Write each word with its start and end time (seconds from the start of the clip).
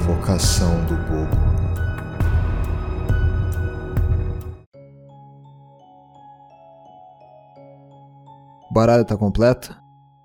invocação 0.00 0.82
do 0.86 0.96
bobo. 0.96 1.36
O 8.70 8.74
baralho 8.74 9.04
tá 9.04 9.16
completo? 9.16 9.76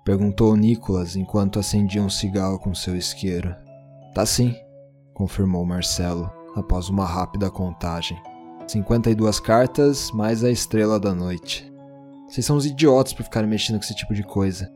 Perguntou 0.04 0.56
Nicolas 0.56 1.14
enquanto 1.16 1.58
acendia 1.58 2.02
um 2.02 2.08
cigarro 2.08 2.58
com 2.58 2.74
seu 2.74 2.96
isqueiro. 2.96 3.54
Tá 4.14 4.24
sim, 4.24 4.54
confirmou 5.12 5.64
Marcelo 5.66 6.30
após 6.54 6.88
uma 6.88 7.04
rápida 7.04 7.50
contagem. 7.50 8.16
52 8.66 9.40
cartas 9.40 10.10
mais 10.10 10.42
a 10.42 10.50
estrela 10.50 10.98
da 10.98 11.14
noite. 11.14 11.70
Vocês 12.28 12.46
são 12.46 12.56
uns 12.56 12.66
idiotas 12.66 13.12
por 13.12 13.24
ficarem 13.24 13.48
mexendo 13.48 13.76
com 13.76 13.84
esse 13.84 13.94
tipo 13.94 14.14
de 14.14 14.22
coisa. 14.22 14.75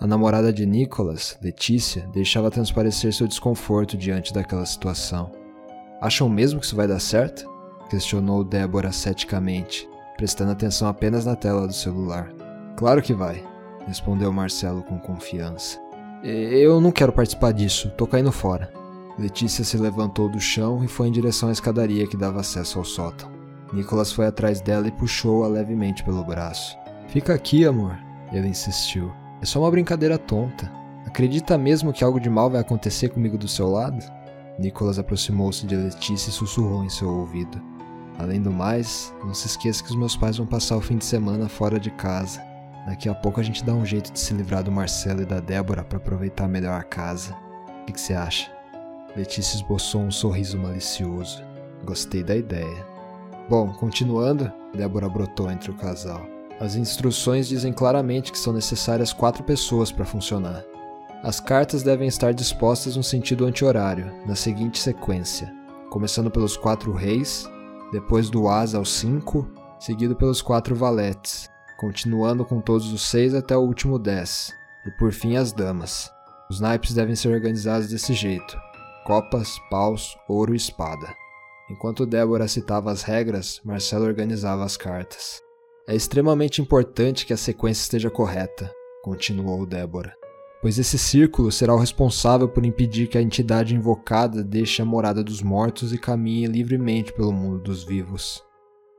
A 0.00 0.06
namorada 0.06 0.50
de 0.50 0.64
Nicholas, 0.64 1.36
Letícia, 1.42 2.08
deixava 2.10 2.50
transparecer 2.50 3.12
seu 3.12 3.28
desconforto 3.28 3.98
diante 3.98 4.32
daquela 4.32 4.64
situação. 4.64 5.30
Acham 6.00 6.26
mesmo 6.26 6.58
que 6.58 6.64
isso 6.64 6.74
vai 6.74 6.88
dar 6.88 6.98
certo? 6.98 7.46
Questionou 7.90 8.42
Débora 8.42 8.92
ceticamente, 8.92 9.86
prestando 10.16 10.52
atenção 10.52 10.88
apenas 10.88 11.26
na 11.26 11.36
tela 11.36 11.66
do 11.66 11.74
celular. 11.74 12.32
Claro 12.78 13.02
que 13.02 13.12
vai, 13.12 13.44
respondeu 13.86 14.32
Marcelo 14.32 14.82
com 14.82 14.98
confiança. 14.98 15.78
Eu 16.24 16.80
não 16.80 16.92
quero 16.92 17.12
participar 17.12 17.52
disso, 17.52 17.90
tô 17.90 18.06
caindo 18.06 18.32
fora. 18.32 18.72
Letícia 19.18 19.62
se 19.64 19.76
levantou 19.76 20.30
do 20.30 20.40
chão 20.40 20.82
e 20.82 20.88
foi 20.88 21.08
em 21.08 21.12
direção 21.12 21.50
à 21.50 21.52
escadaria 21.52 22.06
que 22.06 22.16
dava 22.16 22.40
acesso 22.40 22.78
ao 22.78 22.86
sótão. 22.86 23.30
Nicholas 23.70 24.10
foi 24.10 24.26
atrás 24.26 24.62
dela 24.62 24.88
e 24.88 24.92
puxou-a 24.92 25.46
levemente 25.46 26.02
pelo 26.02 26.24
braço. 26.24 26.74
Fica 27.08 27.34
aqui, 27.34 27.66
amor, 27.66 27.98
ele 28.32 28.48
insistiu. 28.48 29.12
É 29.42 29.46
só 29.46 29.60
uma 29.60 29.70
brincadeira 29.70 30.18
tonta. 30.18 30.70
Acredita 31.06 31.56
mesmo 31.56 31.92
que 31.92 32.04
algo 32.04 32.20
de 32.20 32.28
mal 32.28 32.50
vai 32.50 32.60
acontecer 32.60 33.08
comigo 33.08 33.38
do 33.38 33.48
seu 33.48 33.70
lado? 33.70 34.04
Nicholas 34.58 34.98
aproximou-se 34.98 35.66
de 35.66 35.74
Letícia 35.74 36.28
e 36.28 36.32
sussurrou 36.32 36.84
em 36.84 36.90
seu 36.90 37.08
ouvido. 37.08 37.60
Além 38.18 38.42
do 38.42 38.50
mais, 38.50 39.14
não 39.24 39.32
se 39.32 39.46
esqueça 39.46 39.82
que 39.82 39.88
os 39.88 39.96
meus 39.96 40.14
pais 40.14 40.36
vão 40.36 40.46
passar 40.46 40.76
o 40.76 40.80
fim 40.80 40.98
de 40.98 41.04
semana 41.06 41.48
fora 41.48 41.80
de 41.80 41.90
casa. 41.90 42.42
Daqui 42.86 43.08
a 43.08 43.14
pouco 43.14 43.40
a 43.40 43.42
gente 43.42 43.64
dá 43.64 43.72
um 43.72 43.84
jeito 43.84 44.12
de 44.12 44.18
se 44.18 44.34
livrar 44.34 44.62
do 44.62 44.70
Marcelo 44.70 45.22
e 45.22 45.26
da 45.26 45.40
Débora 45.40 45.82
para 45.82 45.96
aproveitar 45.96 46.46
melhor 46.46 46.78
a 46.78 46.84
casa. 46.84 47.34
O 47.82 47.86
que, 47.86 47.94
que 47.94 48.00
você 48.00 48.12
acha? 48.12 48.50
Letícia 49.16 49.56
esboçou 49.56 50.02
um 50.02 50.10
sorriso 50.10 50.58
malicioso. 50.58 51.42
Gostei 51.84 52.22
da 52.22 52.36
ideia. 52.36 52.86
Bom, 53.48 53.72
continuando, 53.72 54.52
Débora 54.74 55.08
brotou 55.08 55.50
entre 55.50 55.70
o 55.70 55.74
casal. 55.74 56.20
As 56.60 56.76
instruções 56.76 57.48
dizem 57.48 57.72
claramente 57.72 58.30
que 58.30 58.38
são 58.38 58.52
necessárias 58.52 59.14
quatro 59.14 59.42
pessoas 59.42 59.90
para 59.90 60.04
funcionar. 60.04 60.62
As 61.22 61.40
cartas 61.40 61.82
devem 61.82 62.06
estar 62.06 62.34
dispostas 62.34 62.96
no 62.96 63.02
sentido 63.02 63.46
anti-horário, 63.46 64.12
na 64.26 64.36
seguinte 64.36 64.78
sequência: 64.78 65.50
começando 65.88 66.30
pelos 66.30 66.58
quatro 66.58 66.92
reis, 66.92 67.48
depois 67.90 68.28
do 68.28 68.46
as 68.46 68.74
ao 68.74 68.84
cinco, 68.84 69.50
seguido 69.78 70.14
pelos 70.14 70.42
quatro 70.42 70.76
valetes, 70.76 71.48
continuando 71.78 72.44
com 72.44 72.60
todos 72.60 72.92
os 72.92 73.08
seis 73.08 73.34
até 73.34 73.56
o 73.56 73.62
último 73.62 73.98
dez, 73.98 74.52
e 74.86 74.90
por 74.98 75.12
fim 75.12 75.36
as 75.36 75.52
damas. 75.52 76.10
Os 76.50 76.60
naipes 76.60 76.92
devem 76.92 77.16
ser 77.16 77.32
organizados 77.32 77.88
desse 77.88 78.12
jeito: 78.12 78.54
copas, 79.06 79.58
paus, 79.70 80.14
ouro 80.28 80.52
e 80.52 80.58
espada. 80.58 81.14
Enquanto 81.70 82.04
Débora 82.04 82.46
citava 82.48 82.92
as 82.92 83.02
regras, 83.02 83.62
Marcelo 83.64 84.04
organizava 84.04 84.62
as 84.62 84.76
cartas. 84.76 85.40
É 85.86 85.94
extremamente 85.94 86.60
importante 86.60 87.26
que 87.26 87.32
a 87.32 87.36
sequência 87.36 87.82
esteja 87.82 88.10
correta, 88.10 88.70
continuou 89.02 89.66
Débora, 89.66 90.14
pois 90.60 90.78
esse 90.78 90.98
círculo 90.98 91.50
será 91.50 91.74
o 91.74 91.78
responsável 91.78 92.48
por 92.48 92.64
impedir 92.64 93.08
que 93.08 93.18
a 93.18 93.22
entidade 93.22 93.74
invocada 93.74 94.44
deixe 94.44 94.82
a 94.82 94.84
morada 94.84 95.24
dos 95.24 95.42
mortos 95.42 95.92
e 95.92 95.98
caminhe 95.98 96.46
livremente 96.46 97.12
pelo 97.12 97.32
mundo 97.32 97.58
dos 97.58 97.82
vivos. 97.82 98.44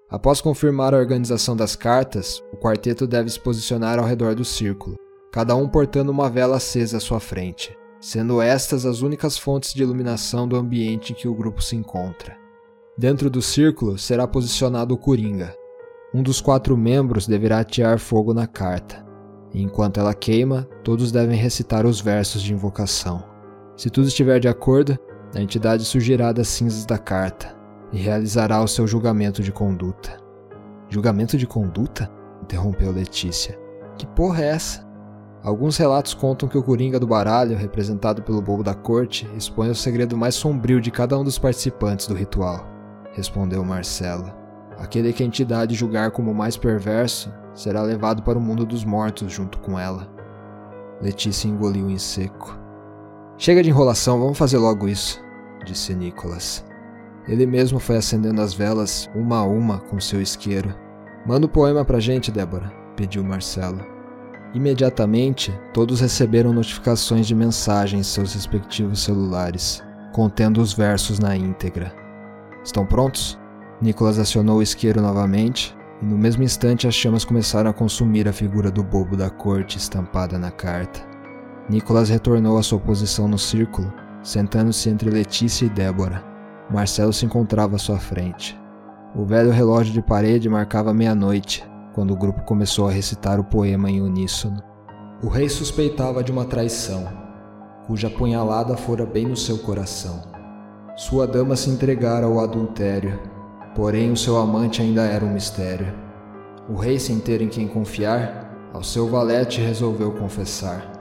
Após 0.09 0.41
confirmar 0.41 0.94
a 0.94 0.97
organização 0.97 1.56
das 1.56 1.75
cartas, 1.75 2.44
o 2.51 2.57
quarteto 2.57 3.07
deve 3.07 3.29
se 3.29 3.39
posicionar 3.39 3.97
ao 3.97 4.06
redor 4.06 4.35
do 4.35 4.44
círculo, 4.44 4.97
cada 5.31 5.56
um 5.56 5.69
portando 5.69 6.11
uma 6.11 6.29
vela 6.29 6.57
acesa 6.57 6.97
à 6.97 7.00
sua 7.00 7.22
frente, 7.22 7.77
sendo 8.01 8.41
estas 8.41 8.85
as 8.85 9.01
únicas 9.01 9.38
fontes 9.38 9.73
de 9.73 9.83
iluminação 9.83 10.47
do 10.47 10.57
ambiente 10.57 11.13
em 11.13 11.16
que 11.16 11.27
o 11.27 11.33
grupo 11.33 11.61
se 11.61 11.77
encontra. 11.77 12.35
Dentro 12.97 13.29
do 13.29 13.41
círculo 13.41 13.97
será 13.97 14.27
posicionado 14.27 14.94
o 14.94 14.97
Coringa, 14.97 15.56
um 16.13 16.22
dos 16.22 16.41
quatro 16.41 16.75
membros 16.75 17.25
deverá 17.25 17.59
atear 17.59 17.97
fogo 17.97 18.33
na 18.33 18.45
carta. 18.45 19.05
Enquanto 19.53 19.99
ela 19.99 20.13
queima, 20.13 20.67
todos 20.83 21.11
devem 21.11 21.38
recitar 21.38 21.85
os 21.85 22.01
versos 22.01 22.41
de 22.41 22.53
invocação. 22.53 23.23
Se 23.77 23.89
tudo 23.89 24.07
estiver 24.07 24.39
de 24.39 24.47
acordo, 24.47 24.97
a 25.33 25.41
entidade 25.41 25.85
surgirá 25.85 26.31
das 26.31 26.50
cinzas 26.50 26.85
da 26.85 26.97
carta 26.97 27.55
e 27.91 27.97
realizará 27.97 28.61
o 28.61 28.67
seu 28.67 28.85
julgamento 28.85 29.41
de 29.41 29.51
conduta. 29.51 30.17
Julgamento 30.89 31.38
de 31.38 31.47
conduta? 31.47 32.11
interrompeu 32.44 32.91
Letícia. 32.91 33.57
Que 33.97 34.05
porra 34.07 34.44
é 34.44 34.47
essa? 34.50 34.85
Alguns 35.44 35.77
relatos 35.77 36.13
contam 36.13 36.47
que 36.47 36.57
o 36.57 36.63
Coringa 36.63 37.00
do 37.00 37.07
baralho, 37.07 37.57
representado 37.57 38.21
pelo 38.21 38.41
bobo 38.41 38.63
da 38.63 38.75
corte, 38.75 39.27
expõe 39.35 39.69
o 39.69 39.75
segredo 39.75 40.17
mais 40.17 40.35
sombrio 40.35 40.81
de 40.81 40.91
cada 40.91 41.17
um 41.17 41.23
dos 41.23 41.39
participantes 41.39 42.07
do 42.07 42.13
ritual, 42.13 42.67
respondeu 43.13 43.63
Marcelo. 43.63 44.41
Aquele 44.81 45.14
que 45.14 45.22
a 45.22 45.25
entidade 45.25 45.75
julgar 45.75 46.09
como 46.09 46.34
mais 46.34 46.58
perverso 46.58 47.31
será 47.53 47.84
levado 47.84 48.24
para 48.24 48.38
o 48.38 48.42
mundo 48.42 48.66
dos 48.66 48.84
mortos 48.84 49.31
junto 49.31 49.59
com 49.59 49.78
ela. 49.78 50.09
Letícia 51.00 51.47
engoliu 51.47 51.88
em 51.88 52.00
seco. 52.00 52.59
Chega 53.38 53.62
de 53.62 53.69
enrolação, 53.69 54.19
vamos 54.19 54.40
fazer 54.40 54.58
logo 54.58 54.88
isso, 54.88 55.24
disse 55.66 55.94
Nicholas. 55.94 56.66
Ele 57.28 57.46
mesmo 57.46 57.80
foi 57.80 57.97
acendendo 57.97 58.42
as 58.42 58.56
velas, 58.56 59.08
uma 59.14 59.38
a 59.38 59.44
uma, 59.44 59.80
com 59.81 60.00
seu 60.00 60.19
isqueiro. 60.19 60.74
Manda 61.28 61.46
o 61.46 61.50
um 61.50 61.53
poema 61.53 61.86
pra 61.86 62.00
gente, 62.00 62.31
Débora, 62.31 62.72
pediu 62.96 63.24
Marcelo. 63.24 63.86
Imediatamente, 64.56 65.53
todos 65.74 66.02
receberam 66.02 66.52
notificações 66.52 67.28
de 67.28 67.36
mensagem 67.36 68.00
em 68.00 68.03
seus 68.03 68.34
respectivos 68.34 69.03
celulares, 69.03 69.84
contendo 70.12 70.59
os 70.59 70.74
versos 70.74 71.19
na 71.19 71.38
íntegra. 71.38 71.94
Estão 72.63 72.86
prontos? 72.86 73.41
Nicholas 73.81 74.19
acionou 74.19 74.59
o 74.59 74.62
isqueiro 74.62 75.02
novamente, 75.02 75.75
e 76.02 76.06
no 76.06 76.16
mesmo 76.16 76.44
instante 76.44 76.88
as 76.88 76.94
chamas 76.94 77.25
começaram 77.25 77.72
a 77.72 77.74
consumir 77.74 78.28
a 78.28 78.34
figura 78.34 78.69
do 78.69 78.84
bobo 78.84 79.18
da 79.18 79.28
corte 79.28 79.80
estampada 79.80 80.38
na 80.38 80.52
carta. 80.52 81.02
Nicholas 81.68 82.09
retornou 82.09 82.59
à 82.59 82.64
sua 82.64 82.80
posição 82.80 83.28
no 83.28 83.40
círculo, 83.40 83.92
sentando-se 84.22 84.88
entre 84.88 85.09
Letícia 85.09 85.66
e 85.66 85.69
Débora. 85.69 86.24
Marcelo 86.69 87.12
se 87.12 87.25
encontrava 87.25 87.75
à 87.75 87.80
sua 87.80 87.97
frente. 87.97 88.59
O 89.16 89.25
velho 89.25 89.50
relógio 89.50 89.92
de 89.92 90.02
parede 90.02 90.48
marcava 90.48 90.94
meia-noite, 90.94 91.68
quando 91.94 92.12
o 92.12 92.18
grupo 92.18 92.44
começou 92.44 92.88
a 92.88 92.92
recitar 92.92 93.40
o 93.40 93.44
poema 93.44 93.90
em 93.90 94.00
uníssono. 94.00 94.62
O 95.24 95.28
rei 95.28 95.50
suspeitava 95.50 96.24
de 96.24 96.31
uma 96.31 96.46
traição, 96.46 97.08
cuja 97.88 98.12
punhalada 98.12 98.78
fora 98.78 99.08
bem 99.08 99.25
no 99.25 99.36
seu 99.36 99.58
coração. 99.58 100.22
Sua 100.96 101.25
dama 101.25 101.56
se 101.56 101.69
entregara 101.69 102.28
ao 102.28 102.40
adultério 102.40 103.41
Porém, 103.75 104.11
o 104.11 104.17
seu 104.17 104.37
amante 104.37 104.81
ainda 104.81 105.03
era 105.03 105.23
um 105.23 105.33
mistério. 105.33 105.93
O 106.69 106.75
rei, 106.75 106.99
sem 106.99 107.19
ter 107.19 107.41
em 107.41 107.47
quem 107.47 107.67
confiar, 107.67 108.69
ao 108.73 108.83
seu 108.83 109.07
valete 109.07 109.61
resolveu 109.61 110.11
confessar. 110.11 110.91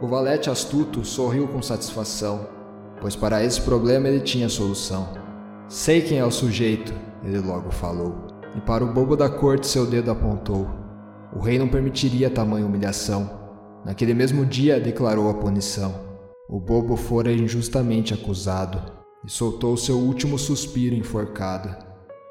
O 0.00 0.06
valete 0.06 0.50
astuto 0.50 1.04
sorriu 1.04 1.46
com 1.48 1.62
satisfação, 1.62 2.48
pois 3.00 3.14
para 3.14 3.42
esse 3.44 3.60
problema 3.60 4.08
ele 4.08 4.20
tinha 4.20 4.48
solução. 4.48 5.08
Sei 5.68 6.00
quem 6.00 6.18
é 6.18 6.24
o 6.24 6.30
sujeito, 6.30 6.92
ele 7.22 7.38
logo 7.38 7.70
falou, 7.70 8.26
e 8.54 8.60
para 8.60 8.84
o 8.84 8.92
bobo 8.92 9.16
da 9.16 9.28
corte 9.28 9.66
seu 9.66 9.86
dedo 9.86 10.10
apontou. 10.10 10.68
O 11.34 11.40
rei 11.40 11.58
não 11.58 11.68
permitiria 11.68 12.30
tamanha 12.30 12.66
humilhação. 12.66 13.30
Naquele 13.84 14.14
mesmo 14.14 14.44
dia 14.46 14.80
declarou 14.80 15.28
a 15.28 15.34
punição. 15.34 15.94
O 16.48 16.58
bobo 16.58 16.96
fora 16.96 17.32
injustamente 17.32 18.14
acusado 18.14 18.80
e 19.24 19.30
soltou 19.30 19.76
seu 19.76 19.98
último 19.98 20.38
suspiro 20.38 20.94
enforcado. 20.94 21.85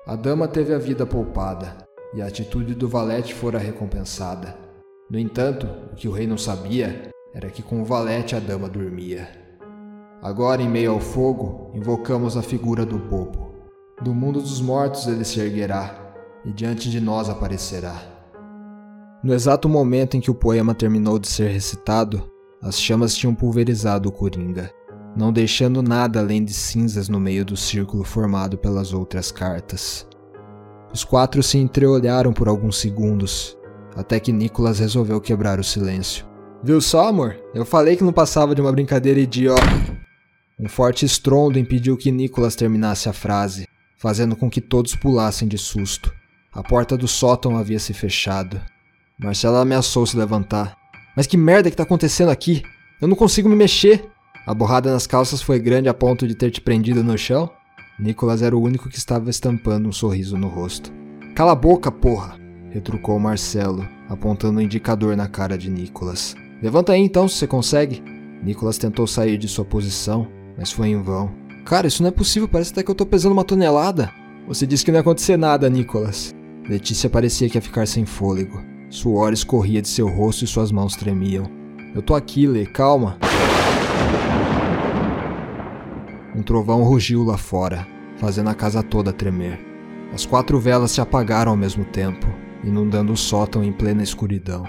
A 0.08 0.16
dama 0.16 0.48
teve 0.48 0.72
a 0.72 0.78
vida 0.78 1.04
poupada, 1.04 1.78
e 2.14 2.22
a 2.22 2.28
atitude 2.28 2.76
do 2.76 2.88
valete 2.88 3.34
fora 3.34 3.58
recompensada. 3.58 4.56
No 5.10 5.18
entanto, 5.18 5.68
o 5.92 5.96
que 5.96 6.08
o 6.08 6.12
rei 6.12 6.28
não 6.28 6.38
sabia 6.38 7.10
era 7.34 7.50
que 7.50 7.64
com 7.64 7.82
o 7.82 7.86
valete 7.86 8.36
a 8.36 8.40
dama 8.40 8.70
dormia. 8.70 9.28
Agora, 10.22 10.62
em 10.62 10.70
meio 10.70 10.92
ao 10.92 11.00
fogo, 11.00 11.72
invocamos 11.74 12.38
a 12.38 12.44
figura 12.44 12.86
do 12.86 13.00
bobo. 13.00 13.52
Do 14.00 14.14
mundo 14.14 14.40
dos 14.40 14.62
mortos 14.62 15.08
ele 15.08 15.26
se 15.26 15.40
erguerá, 15.40 16.14
e 16.46 16.54
diante 16.54 16.88
de 16.92 17.02
nós 17.02 17.28
aparecerá. 17.28 18.00
No 19.24 19.34
exato 19.34 19.68
momento 19.68 20.16
em 20.16 20.22
que 20.22 20.30
o 20.30 20.36
poema 20.36 20.76
terminou 20.76 21.18
de 21.18 21.28
ser 21.28 21.50
recitado, 21.50 22.30
as 22.62 22.80
chamas 22.80 23.16
tinham 23.16 23.34
pulverizado 23.34 24.08
o 24.10 24.12
coringa 24.12 24.72
não 25.16 25.32
deixando 25.32 25.82
nada 25.82 26.20
além 26.20 26.44
de 26.44 26.54
cinzas 26.54 27.08
no 27.08 27.20
meio 27.20 27.46
do 27.46 27.56
círculo 27.56 28.04
formado 28.04 28.58
pelas 28.58 28.94
outras 28.94 29.32
cartas. 29.32 30.08
Os 30.94 31.04
quatro 31.04 31.42
se 31.42 31.58
entreolharam 31.58 32.34
por 32.34 32.48
alguns 32.48 32.78
segundos, 32.78 33.58
até 33.96 34.20
que 34.20 34.32
Nicholas 34.32 34.80
resolveu 34.80 35.22
quebrar 35.22 35.60
o 35.60 35.64
silêncio. 35.64 36.26
Viu 36.64 36.82
só, 36.82 37.08
amor? 37.08 37.38
Eu 37.54 37.66
falei 37.66 37.96
que 37.96 38.04
não 38.04 38.14
passava 38.14 38.56
de 38.56 38.62
uma 38.62 38.72
brincadeira 38.72 39.20
idiota. 39.20 39.62
Um 40.60 40.68
forte 40.68 41.06
estrondo 41.06 41.60
impediu 41.60 41.98
que 41.98 42.12
Nicholas 42.12 42.56
terminasse 42.56 43.08
a 43.10 43.14
frase, 43.14 43.68
fazendo 43.98 44.36
com 44.36 44.50
que 44.50 44.62
todos 44.62 44.96
pulassem 44.96 45.48
de 45.48 45.58
susto. 45.58 46.14
A 46.54 46.64
porta 46.64 46.98
do 46.98 47.08
sótão 47.08 47.58
havia 47.58 47.80
se 47.80 47.94
fechado. 47.94 48.62
Marcela 49.20 49.62
ameaçou 49.62 50.06
se 50.06 50.16
levantar. 50.18 50.76
Mas 51.16 51.28
que 51.28 51.38
merda 51.38 51.70
que 51.70 51.76
tá 51.76 51.84
acontecendo 51.84 52.30
aqui? 52.30 52.64
Eu 53.02 53.08
não 53.08 53.16
consigo 53.16 53.50
me 53.50 53.56
mexer. 53.56 54.10
A 54.46 54.54
borrada 54.54 54.92
nas 54.92 55.08
calças 55.08 55.42
foi 55.42 55.58
grande 55.58 55.90
a 55.90 55.94
ponto 55.94 56.28
de 56.28 56.36
ter 56.36 56.52
te 56.52 56.62
prendido 56.62 57.04
no 57.04 57.18
chão? 57.18 57.50
Nicholas 58.00 58.44
era 58.44 58.56
o 58.56 58.62
único 58.62 58.90
que 58.90 58.98
estava 58.98 59.32
estampando 59.32 59.90
um 59.90 59.92
sorriso 59.92 60.38
no 60.38 60.48
rosto. 60.48 60.94
Cala 61.36 61.54
a 61.54 61.56
boca, 61.56 61.92
porra! 61.92 62.38
retrucou 62.70 63.18
Marcelo, 63.18 63.88
apontando 64.08 64.60
o 64.60 64.62
um 64.62 64.66
indicador 64.66 65.18
na 65.18 65.28
cara 65.28 65.58
de 65.58 65.72
Nicholas. 65.72 66.36
Levanta 66.62 66.94
aí 66.94 67.02
então, 67.02 67.28
se 67.28 67.38
você 67.38 67.48
consegue. 67.48 68.04
Nicholas 68.44 68.78
tentou 68.78 69.08
sair 69.08 69.36
de 69.38 69.48
sua 69.48 69.66
posição, 69.66 70.28
mas 70.56 70.72
foi 70.72 70.90
em 70.90 71.02
vão. 71.02 71.34
Cara, 71.66 71.88
isso 71.88 72.04
não 72.04 72.10
é 72.10 72.12
possível, 72.12 72.48
parece 72.48 72.72
até 72.72 72.84
que 72.84 72.92
eu 72.92 72.96
tô 72.96 73.06
pesando 73.06 73.32
uma 73.32 73.44
tonelada. 73.44 74.12
Você 74.48 74.68
disse 74.68 74.86
que 74.86 74.92
não 74.92 74.98
ia 74.98 75.02
acontecer 75.02 75.38
nada, 75.38 75.68
Nicholas. 75.72 76.36
Letícia 76.70 77.10
parecia 77.10 77.50
que 77.50 77.58
ia 77.58 77.62
ficar 77.62 77.88
sem 77.88 78.06
fôlego. 78.06 78.62
Suor 78.92 79.34
escorria 79.34 79.82
de 79.82 79.88
seu 79.88 80.08
rosto 80.08 80.44
e 80.44 80.48
suas 80.48 80.72
mãos 80.72 80.96
tremiam. 80.96 81.50
Eu 81.96 82.04
tô 82.04 82.14
aqui, 82.14 82.46
Lê, 82.46 82.68
calma. 82.68 83.18
Um 86.36 86.44
trovão 86.44 86.84
rugiu 86.84 87.24
lá 87.24 87.38
fora, 87.38 87.88
fazendo 88.18 88.50
a 88.50 88.54
casa 88.54 88.84
toda 88.84 89.14
tremer. 89.14 89.58
As 90.14 90.26
quatro 90.26 90.60
velas 90.60 90.92
se 90.92 91.00
apagaram 91.00 91.52
ao 91.52 91.58
mesmo 91.58 91.86
tempo, 91.86 92.28
inundando 92.62 93.14
o 93.14 93.18
sótão 93.18 93.64
em 93.64 93.72
plena 93.72 94.04
escuridão. 94.04 94.68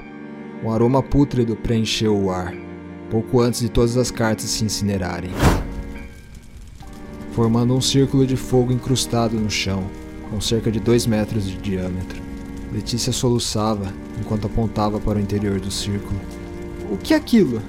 Um 0.62 0.70
aroma 0.70 1.02
pútrido 1.02 1.56
preencheu 1.56 2.16
o 2.16 2.30
ar, 2.30 2.54
pouco 3.10 3.40
antes 3.40 3.60
de 3.60 3.68
todas 3.68 3.96
as 3.96 4.12
cartas 4.12 4.48
se 4.50 4.64
incinerarem, 4.64 5.32
formando 7.32 7.74
um 7.74 7.80
círculo 7.80 8.24
de 8.24 8.36
fogo 8.36 8.72
incrustado 8.72 9.36
no 9.36 9.50
chão, 9.50 9.82
com 10.30 10.40
cerca 10.40 10.70
de 10.70 10.78
dois 10.78 11.04
metros 11.04 11.46
de 11.46 11.56
diâmetro. 11.56 12.22
Letícia 12.72 13.12
soluçava 13.12 13.92
enquanto 14.20 14.46
apontava 14.46 15.00
para 15.00 15.18
o 15.18 15.20
interior 15.20 15.58
do 15.58 15.70
círculo. 15.70 16.20
O 16.92 16.96
que 16.96 17.12
é 17.12 17.16
aquilo? 17.16 17.60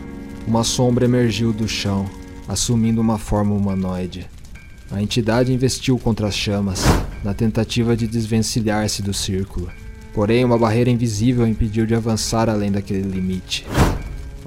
Uma 0.48 0.64
sombra 0.64 1.06
emergiu 1.06 1.52
do 1.52 1.68
chão, 1.68 2.08
assumindo 2.48 3.02
uma 3.02 3.18
forma 3.18 3.54
humanoide. 3.54 4.30
A 4.90 5.02
entidade 5.02 5.52
investiu 5.52 6.00
contra 6.00 6.28
as 6.28 6.36
chamas, 6.36 6.84
na 7.24 7.34
tentativa 7.34 7.96
de 7.96 8.08
desvencilhar-se 8.08 9.02
do 9.02 9.14
círculo. 9.14 9.70
Porém, 10.14 10.46
uma 10.46 10.58
barreira 10.58 10.90
invisível 10.90 11.46
impediu 11.46 11.86
de 11.86 11.94
avançar 11.94 12.50
além 12.50 12.72
daquele 12.72 13.02
limite. 13.02 13.66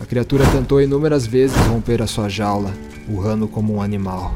A 0.00 0.06
criatura 0.06 0.46
tentou 0.46 0.80
inúmeras 0.80 1.26
vezes 1.26 1.56
romper 1.66 2.00
a 2.00 2.06
sua 2.06 2.28
jaula, 2.28 2.72
urrando 3.08 3.46
como 3.46 3.74
um 3.74 3.82
animal. 3.82 4.34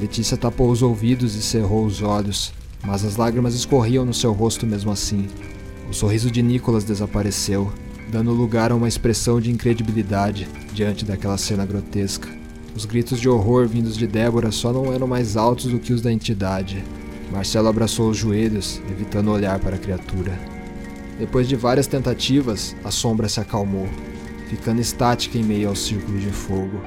Letícia 0.00 0.36
tapou 0.36 0.70
os 0.70 0.80
ouvidos 0.80 1.34
e 1.34 1.42
cerrou 1.42 1.84
os 1.84 2.00
olhos, 2.00 2.52
mas 2.84 3.04
as 3.04 3.16
lágrimas 3.16 3.54
escorriam 3.54 4.04
no 4.04 4.14
seu 4.14 4.32
rosto 4.32 4.66
mesmo 4.66 4.92
assim. 4.92 5.26
O 5.90 5.92
sorriso 5.92 6.30
de 6.30 6.40
Nicholas 6.40 6.84
desapareceu, 6.84 7.70
dando 8.10 8.32
lugar 8.32 8.72
a 8.72 8.74
uma 8.74 8.88
expressão 8.88 9.40
de 9.40 9.50
incredibilidade 9.50 10.48
diante 10.72 11.04
daquela 11.04 11.38
cena 11.38 11.64
grotesca. 11.64 12.28
Os 12.74 12.84
gritos 12.84 13.20
de 13.20 13.28
horror 13.28 13.66
vindos 13.66 13.96
de 13.96 14.06
Débora 14.06 14.50
só 14.50 14.72
não 14.72 14.92
eram 14.92 15.06
mais 15.06 15.36
altos 15.36 15.66
do 15.66 15.78
que 15.78 15.92
os 15.92 16.02
da 16.02 16.12
entidade. 16.12 16.84
Marcelo 17.30 17.68
abraçou 17.68 18.10
os 18.10 18.16
joelhos, 18.16 18.82
evitando 18.90 19.30
olhar 19.30 19.58
para 19.60 19.76
a 19.76 19.78
criatura. 19.78 20.38
Depois 21.18 21.48
de 21.48 21.54
várias 21.54 21.86
tentativas, 21.86 22.74
a 22.84 22.90
sombra 22.90 23.28
se 23.28 23.40
acalmou, 23.40 23.88
ficando 24.48 24.80
estática 24.80 25.38
em 25.38 25.44
meio 25.44 25.68
ao 25.68 25.76
círculo 25.76 26.18
de 26.18 26.30
fogo. 26.30 26.80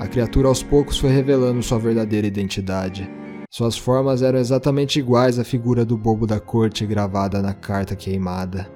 A 0.00 0.06
criatura 0.06 0.48
aos 0.48 0.62
poucos 0.62 0.98
foi 0.98 1.10
revelando 1.10 1.62
sua 1.62 1.78
verdadeira 1.78 2.26
identidade. 2.26 3.08
Suas 3.50 3.78
formas 3.78 4.22
eram 4.22 4.38
exatamente 4.38 4.98
iguais 4.98 5.38
à 5.38 5.44
figura 5.44 5.84
do 5.84 5.96
bobo 5.96 6.26
da 6.26 6.40
corte 6.40 6.84
gravada 6.84 7.40
na 7.40 7.54
carta 7.54 7.94
queimada. 7.94 8.75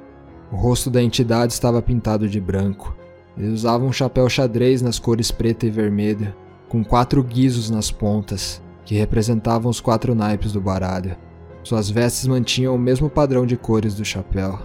O 0.53 0.57
rosto 0.57 0.91
da 0.91 1.01
entidade 1.01 1.53
estava 1.53 1.81
pintado 1.81 2.29
de 2.29 2.41
branco. 2.41 2.97
Ele 3.39 3.53
usava 3.53 3.85
um 3.85 3.93
chapéu 3.93 4.29
xadrez 4.29 4.83
nas 4.83 4.99
cores 4.99 5.31
preta 5.31 5.65
e 5.65 5.71
vermelha, 5.71 6.37
com 6.69 6.85
quatro 6.85 7.23
guizos 7.23 7.71
nas 7.71 7.91
pontas, 7.91 8.61
que 8.85 8.97
representavam 8.97 9.71
os 9.71 9.81
quatro 9.81 10.15
naipes 10.15 10.53
do 10.53 10.61
baralho. 10.61 11.17
Suas 11.63 11.89
vestes 11.89 12.27
mantinham 12.27 12.75
o 12.75 12.79
mesmo 12.79 13.09
padrão 13.09 13.47
de 13.47 13.57
cores 13.57 13.95
do 13.95 14.05
chapéu. 14.05 14.59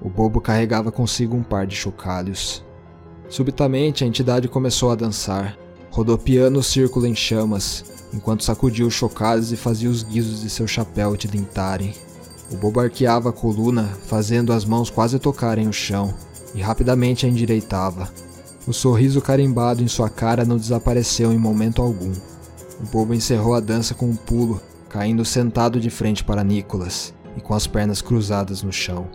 O 0.00 0.08
bobo 0.08 0.40
carregava 0.40 0.90
consigo 0.90 1.36
um 1.36 1.42
par 1.42 1.66
de 1.66 1.76
chocalhos. 1.76 2.64
Subitamente, 3.28 4.04
a 4.04 4.06
entidade 4.06 4.48
começou 4.48 4.90
a 4.90 4.94
dançar, 4.94 5.58
rodopiando 5.90 6.60
o 6.60 6.62
círculo 6.62 7.06
em 7.06 7.14
chamas, 7.14 7.84
enquanto 8.14 8.44
sacudia 8.44 8.86
os 8.86 8.94
chocalhos 8.94 9.52
e 9.52 9.56
fazia 9.56 9.90
os 9.90 10.02
guizos 10.02 10.40
de 10.40 10.48
seu 10.48 10.66
chapéu 10.66 11.16
tilintarem. 11.16 11.92
O 12.50 12.56
bobo 12.56 12.80
arqueava 12.80 13.28
a 13.28 13.32
coluna, 13.32 13.90
fazendo 14.06 14.52
as 14.52 14.64
mãos 14.64 14.88
quase 14.88 15.18
tocarem 15.18 15.68
o 15.68 15.72
chão, 15.72 16.14
e 16.54 16.60
rapidamente 16.60 17.26
a 17.26 17.28
endireitava. 17.28 18.10
O 18.66 18.72
sorriso 18.72 19.20
carimbado 19.20 19.82
em 19.82 19.88
sua 19.88 20.08
cara 20.08 20.44
não 20.44 20.56
desapareceu 20.56 21.32
em 21.32 21.38
momento 21.38 21.82
algum. 21.82 22.12
O 22.80 22.86
bobo 22.90 23.14
encerrou 23.14 23.54
a 23.54 23.60
dança 23.60 23.94
com 23.94 24.06
um 24.06 24.16
pulo, 24.16 24.60
caindo 24.88 25.24
sentado 25.24 25.78
de 25.78 25.90
frente 25.90 26.24
para 26.24 26.44
Nicholas 26.44 27.12
e 27.36 27.40
com 27.40 27.54
as 27.54 27.66
pernas 27.66 28.00
cruzadas 28.00 28.62
no 28.62 28.72
chão. 28.72 29.06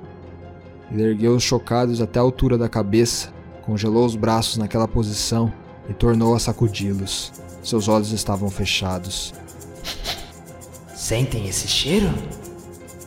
Ele 0.91 1.03
ergueu 1.03 1.36
os 1.36 1.44
chocados 1.44 2.01
até 2.01 2.19
a 2.19 2.21
altura 2.21 2.57
da 2.57 2.69
cabeça, 2.69 3.33
congelou 3.65 4.06
os 4.06 4.15
braços 4.15 4.57
naquela 4.57 4.88
posição 4.88 5.51
e 5.89 5.94
tornou 5.94 6.36
a 6.36 6.39
sacudi-los. 6.39 7.31
Seus 7.63 7.88
olhos 7.88 8.12
estavam 8.12 8.50
fechados. 8.50 9.33
Sentem 10.95 11.47
esse 11.47 11.68
cheiro? 11.68 12.09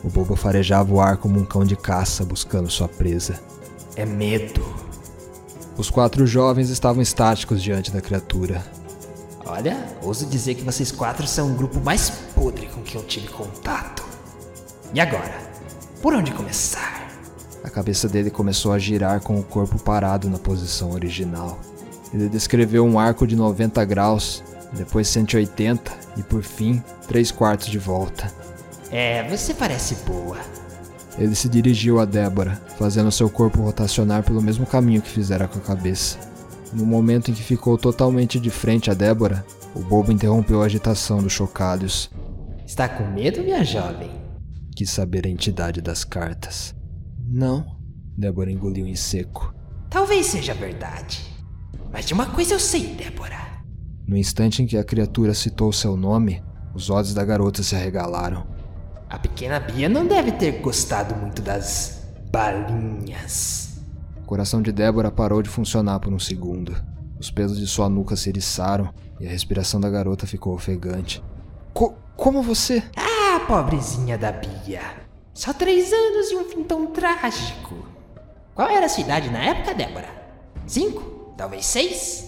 O 0.03 0.09
bobo 0.09 0.35
farejava 0.35 0.93
o 0.93 1.01
ar 1.01 1.17
como 1.17 1.39
um 1.39 1.45
cão 1.45 1.65
de 1.65 1.75
caça 1.75 2.23
buscando 2.23 2.69
sua 2.69 2.87
presa. 2.87 3.39
É 3.95 4.05
medo. 4.05 4.63
Os 5.77 5.89
quatro 5.89 6.25
jovens 6.25 6.69
estavam 6.69 7.01
estáticos 7.01 7.61
diante 7.61 7.91
da 7.91 8.01
criatura. 8.01 8.63
Olha, 9.45 9.77
ouso 10.01 10.25
dizer 10.25 10.55
que 10.55 10.63
vocês 10.63 10.91
quatro 10.91 11.25
são 11.25 11.51
o 11.51 11.55
grupo 11.55 11.79
mais 11.79 12.09
podre 12.35 12.67
com 12.67 12.81
que 12.81 12.95
eu 12.95 13.03
tive 13.03 13.27
contato. 13.27 14.03
E 14.93 14.99
agora? 14.99 15.35
Por 16.01 16.13
onde 16.13 16.31
começar? 16.31 17.09
A 17.63 17.69
cabeça 17.69 18.07
dele 18.07 18.29
começou 18.29 18.71
a 18.71 18.79
girar 18.79 19.21
com 19.21 19.39
o 19.39 19.43
corpo 19.43 19.79
parado 19.79 20.29
na 20.29 20.37
posição 20.37 20.91
original. 20.91 21.59
Ele 22.13 22.29
descreveu 22.29 22.85
um 22.85 22.99
arco 22.99 23.27
de 23.27 23.35
90 23.35 23.83
graus, 23.85 24.43
depois 24.73 25.07
180 25.07 25.91
e 26.17 26.23
por 26.23 26.43
fim 26.43 26.81
3 27.07 27.31
quartos 27.31 27.67
de 27.67 27.77
volta. 27.77 28.31
É, 28.91 29.27
você 29.29 29.53
parece 29.53 29.95
boa. 30.05 30.37
Ele 31.17 31.33
se 31.33 31.49
dirigiu 31.49 31.99
a 31.99 32.05
Débora, 32.05 32.61
fazendo 32.77 33.11
seu 33.11 33.29
corpo 33.29 33.61
rotacionar 33.61 34.23
pelo 34.23 34.41
mesmo 34.41 34.65
caminho 34.65 35.01
que 35.01 35.09
fizera 35.09 35.47
com 35.47 35.57
a 35.57 35.61
cabeça. 35.61 36.19
No 36.71 36.85
momento 36.85 37.31
em 37.31 37.33
que 37.33 37.41
ficou 37.41 37.77
totalmente 37.77 38.39
de 38.39 38.49
frente 38.49 38.91
a 38.91 38.93
Débora, 38.93 39.45
o 39.73 39.79
bobo 39.79 40.11
interrompeu 40.11 40.61
a 40.61 40.65
agitação 40.65 41.21
dos 41.21 41.33
chocalhos. 41.33 42.11
Está 42.65 42.87
com 42.87 43.05
medo, 43.05 43.41
minha 43.41 43.63
jovem? 43.63 44.11
Quis 44.75 44.91
saber 44.91 45.25
a 45.25 45.29
entidade 45.29 45.81
das 45.81 46.03
cartas. 46.03 46.75
Não, 47.27 47.65
Débora 48.17 48.51
engoliu 48.51 48.85
em 48.85 48.95
seco. 48.95 49.53
Talvez 49.89 50.27
seja 50.27 50.53
verdade. 50.53 51.25
Mas 51.91 52.05
de 52.05 52.13
uma 52.13 52.27
coisa 52.27 52.53
eu 52.53 52.59
sei, 52.59 52.95
Débora. 52.95 53.37
No 54.05 54.15
instante 54.15 54.61
em 54.61 54.67
que 54.67 54.77
a 54.77 54.83
criatura 54.83 55.33
citou 55.33 55.73
seu 55.73 55.97
nome, 55.97 56.43
os 56.75 56.89
olhos 56.89 57.13
da 57.13 57.25
garota 57.25 57.63
se 57.63 57.75
arregalaram. 57.75 58.45
A 59.09 59.17
pequena 59.17 59.59
Bia 59.59 59.87
não 59.87 60.05
deve 60.05 60.33
ter 60.33 60.59
gostado 60.61 61.15
muito 61.15 61.41
das 61.41 62.03
balinhas. 62.29 63.79
O 64.17 64.25
coração 64.25 64.61
de 64.61 64.71
Débora 64.73 65.09
parou 65.09 65.41
de 65.41 65.49
funcionar 65.49 65.99
por 66.01 66.11
um 66.11 66.19
segundo. 66.19 66.75
Os 67.17 67.31
pelos 67.31 67.57
de 67.57 67.65
sua 67.65 67.87
nuca 67.87 68.17
se 68.17 68.29
eriçaram 68.29 68.93
e 69.19 69.25
a 69.25 69.29
respiração 69.29 69.79
da 69.79 69.89
garota 69.89 70.27
ficou 70.27 70.53
ofegante. 70.53 71.23
Co 71.73 71.95
como 72.17 72.41
você? 72.41 72.83
Ah, 72.97 73.39
pobrezinha 73.47 74.17
da 74.17 74.31
Bia. 74.31 74.81
Só 75.33 75.53
três 75.53 75.93
anos 75.93 76.31
e 76.31 76.35
um 76.35 76.43
fim 76.43 76.63
tão 76.63 76.87
trágico. 76.87 77.75
Qual 78.53 78.67
era 78.67 78.87
a 78.87 78.89
sua 78.89 79.03
idade 79.03 79.29
na 79.29 79.39
época, 79.39 79.73
Débora? 79.73 80.09
Cinco? 80.65 81.33
Talvez 81.37 81.65
seis? 81.65 82.27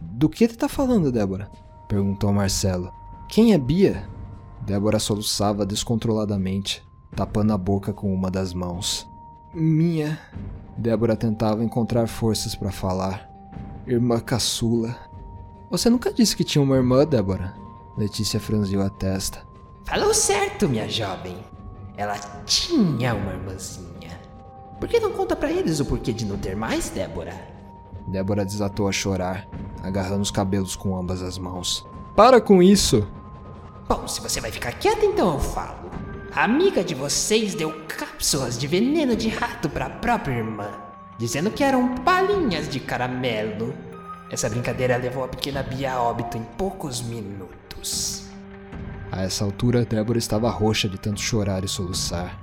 Do 0.00 0.28
que 0.28 0.44
ele 0.44 0.54
tá 0.54 0.68
falando, 0.68 1.12
Débora? 1.12 1.48
Perguntou 1.88 2.32
Marcelo. 2.32 2.92
Quem 3.28 3.52
é 3.52 3.58
Bia? 3.58 4.04
Débora 4.64 4.98
soluçava 4.98 5.66
descontroladamente, 5.66 6.82
tapando 7.14 7.52
a 7.52 7.58
boca 7.58 7.92
com 7.92 8.12
uma 8.14 8.30
das 8.30 8.54
mãos. 8.54 9.06
Minha. 9.52 10.18
Débora 10.76 11.14
tentava 11.16 11.62
encontrar 11.62 12.08
forças 12.08 12.54
para 12.54 12.72
falar. 12.72 13.28
Irmã 13.86 14.18
caçula. 14.18 14.96
Você 15.70 15.90
nunca 15.90 16.12
disse 16.12 16.34
que 16.34 16.42
tinha 16.42 16.62
uma 16.62 16.76
irmã, 16.76 17.04
Débora? 17.04 17.54
Letícia 17.96 18.40
franziu 18.40 18.82
a 18.82 18.88
testa. 18.88 19.42
Falou 19.84 20.14
certo, 20.14 20.66
minha 20.66 20.88
jovem. 20.88 21.36
Ela 21.96 22.18
tinha 22.46 23.14
uma 23.14 23.32
irmãzinha. 23.32 24.18
Por 24.80 24.88
que 24.88 24.98
não 24.98 25.12
conta 25.12 25.36
para 25.36 25.52
eles 25.52 25.78
o 25.78 25.84
porquê 25.84 26.12
de 26.12 26.24
não 26.24 26.38
ter 26.38 26.56
mais, 26.56 26.88
Débora? 26.88 27.34
Débora 28.08 28.44
desatou 28.44 28.88
a 28.88 28.92
chorar, 28.92 29.46
agarrando 29.82 30.22
os 30.22 30.30
cabelos 30.30 30.74
com 30.74 30.96
ambas 30.96 31.22
as 31.22 31.38
mãos. 31.38 31.86
Para 32.16 32.40
com 32.40 32.62
isso! 32.62 33.06
Bom, 33.88 34.08
se 34.08 34.20
você 34.20 34.40
vai 34.40 34.50
ficar 34.50 34.72
quieta, 34.72 35.04
então 35.04 35.34
eu 35.34 35.40
falo. 35.40 35.90
A 36.34 36.44
amiga 36.44 36.82
de 36.82 36.94
vocês 36.94 37.54
deu 37.54 37.70
cápsulas 37.86 38.58
de 38.58 38.66
veneno 38.66 39.14
de 39.14 39.28
rato 39.28 39.68
para 39.68 39.86
a 39.86 39.90
própria 39.90 40.34
irmã, 40.34 40.70
dizendo 41.18 41.50
que 41.50 41.62
eram 41.62 41.94
balinhas 41.96 42.68
de 42.68 42.80
caramelo. 42.80 43.74
Essa 44.30 44.48
brincadeira 44.48 44.96
levou 44.96 45.24
a 45.24 45.28
pequena 45.28 45.62
Bia 45.62 45.92
a 45.92 46.02
óbito 46.02 46.38
em 46.38 46.42
poucos 46.56 47.02
minutos. 47.02 48.24
A 49.12 49.22
essa 49.22 49.44
altura, 49.44 49.84
Débora 49.84 50.18
estava 50.18 50.50
roxa 50.50 50.88
de 50.88 50.98
tanto 50.98 51.20
chorar 51.20 51.62
e 51.62 51.68
soluçar. 51.68 52.40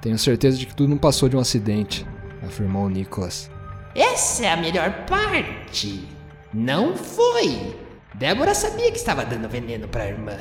Tenho 0.00 0.18
certeza 0.18 0.56
de 0.56 0.66
que 0.66 0.74
tudo 0.74 0.88
não 0.88 0.96
passou 0.96 1.28
de 1.28 1.36
um 1.36 1.40
acidente, 1.40 2.06
afirmou 2.42 2.88
Nicholas. 2.88 3.50
Essa 3.94 4.46
é 4.46 4.52
a 4.52 4.56
melhor 4.56 5.04
parte. 5.06 6.08
Não 6.54 6.96
foi. 6.96 7.81
Débora 8.14 8.54
sabia 8.54 8.90
que 8.90 8.98
estava 8.98 9.24
dando 9.24 9.48
veneno 9.48 9.88
para 9.88 10.04
a 10.04 10.08
irmã. 10.08 10.36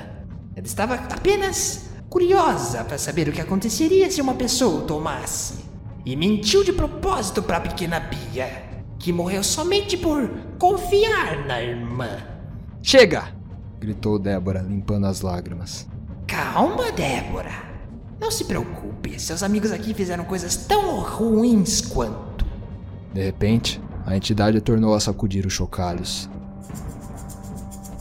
Ela 0.55 0.65
estava 0.65 0.95
apenas 0.95 1.89
curiosa 2.09 2.83
para 2.83 2.97
saber 2.97 3.29
o 3.29 3.31
que 3.31 3.41
aconteceria 3.41 4.11
se 4.11 4.21
uma 4.21 4.33
pessoa 4.33 4.83
o 4.83 4.85
tomasse. 4.85 5.65
E 6.05 6.15
mentiu 6.15 6.63
de 6.63 6.73
propósito 6.73 7.41
para 7.41 7.57
a 7.57 7.61
pequena 7.61 7.99
Bia, 7.99 8.63
que 8.99 9.13
morreu 9.13 9.43
somente 9.43 9.95
por 9.95 10.29
confiar 10.59 11.45
na 11.45 11.61
irmã. 11.61 12.17
Chega! 12.81 13.35
gritou 13.79 14.19
Débora, 14.19 14.61
limpando 14.61 15.07
as 15.07 15.21
lágrimas. 15.21 15.87
Calma, 16.27 16.91
Débora. 16.91 17.51
Não 18.19 18.29
se 18.29 18.45
preocupe, 18.45 19.19
seus 19.19 19.41
amigos 19.41 19.71
aqui 19.71 19.93
fizeram 19.93 20.23
coisas 20.23 20.55
tão 20.55 20.99
ruins 20.99 21.81
quanto. 21.81 22.45
De 23.11 23.23
repente, 23.23 23.81
a 24.05 24.15
entidade 24.15 24.61
tornou 24.61 24.93
a 24.93 24.99
sacudir 24.99 25.45
os 25.45 25.53
chocalhos. 25.53 26.29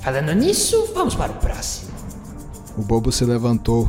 Falando 0.00 0.32
nisso, 0.32 0.90
vamos 0.94 1.14
para 1.14 1.30
o 1.30 1.36
próximo. 1.36 1.90
O 2.76 2.82
bobo 2.82 3.12
se 3.12 3.24
levantou, 3.24 3.86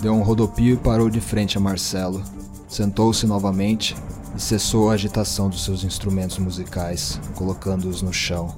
deu 0.00 0.12
um 0.12 0.22
rodopio 0.22 0.74
e 0.74 0.76
parou 0.76 1.08
de 1.08 1.20
frente 1.20 1.56
a 1.56 1.60
Marcelo. 1.60 2.22
Sentou-se 2.68 3.26
novamente 3.26 3.94
e 4.36 4.40
cessou 4.40 4.90
a 4.90 4.94
agitação 4.94 5.48
dos 5.48 5.64
seus 5.64 5.84
instrumentos 5.84 6.38
musicais, 6.38 7.20
colocando-os 7.36 8.02
no 8.02 8.12
chão. 8.12 8.56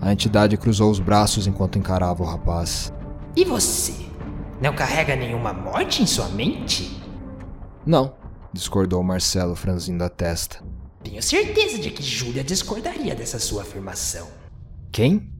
A 0.00 0.10
entidade 0.10 0.56
cruzou 0.56 0.90
os 0.90 0.98
braços 0.98 1.46
enquanto 1.46 1.78
encarava 1.78 2.22
o 2.22 2.26
rapaz. 2.26 2.92
E 3.36 3.44
você? 3.44 3.94
Não 4.60 4.74
carrega 4.74 5.14
nenhuma 5.14 5.52
morte 5.52 6.02
em 6.02 6.06
sua 6.06 6.28
mente? 6.28 6.98
Não, 7.84 8.14
discordou 8.52 9.02
Marcelo, 9.02 9.54
franzindo 9.54 10.02
a 10.02 10.08
testa. 10.08 10.62
Tenho 11.02 11.22
certeza 11.22 11.78
de 11.78 11.90
que 11.90 12.02
Júlia 12.02 12.42
discordaria 12.42 13.14
dessa 13.14 13.38
sua 13.38 13.62
afirmação. 13.62 14.28
Quem? 14.90 15.30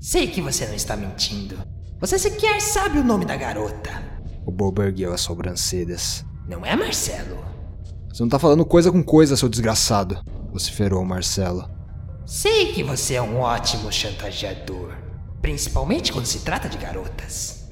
Sei 0.00 0.26
que 0.26 0.40
você 0.40 0.66
não 0.66 0.74
está 0.74 0.96
mentindo. 0.96 1.58
Você 2.00 2.18
sequer 2.18 2.58
sabe 2.62 2.98
o 2.98 3.04
nome 3.04 3.26
da 3.26 3.36
garota. 3.36 4.02
O 4.46 4.50
bobo 4.50 4.82
ergueu 4.82 5.12
as 5.12 5.20
sobrancelhas. 5.20 6.24
Não 6.48 6.64
é, 6.64 6.74
Marcelo? 6.74 7.44
Você 8.08 8.22
não 8.22 8.30
tá 8.30 8.38
falando 8.38 8.64
coisa 8.64 8.90
com 8.90 9.02
coisa, 9.02 9.36
seu 9.36 9.46
desgraçado, 9.46 10.18
vociferou 10.50 11.04
Marcelo. 11.04 11.68
Sei 12.24 12.72
que 12.72 12.82
você 12.82 13.16
é 13.16 13.22
um 13.22 13.40
ótimo 13.40 13.92
chantageador, 13.92 14.94
principalmente 15.42 16.14
quando 16.14 16.24
se 16.24 16.38
trata 16.38 16.66
de 16.66 16.78
garotas. 16.78 17.68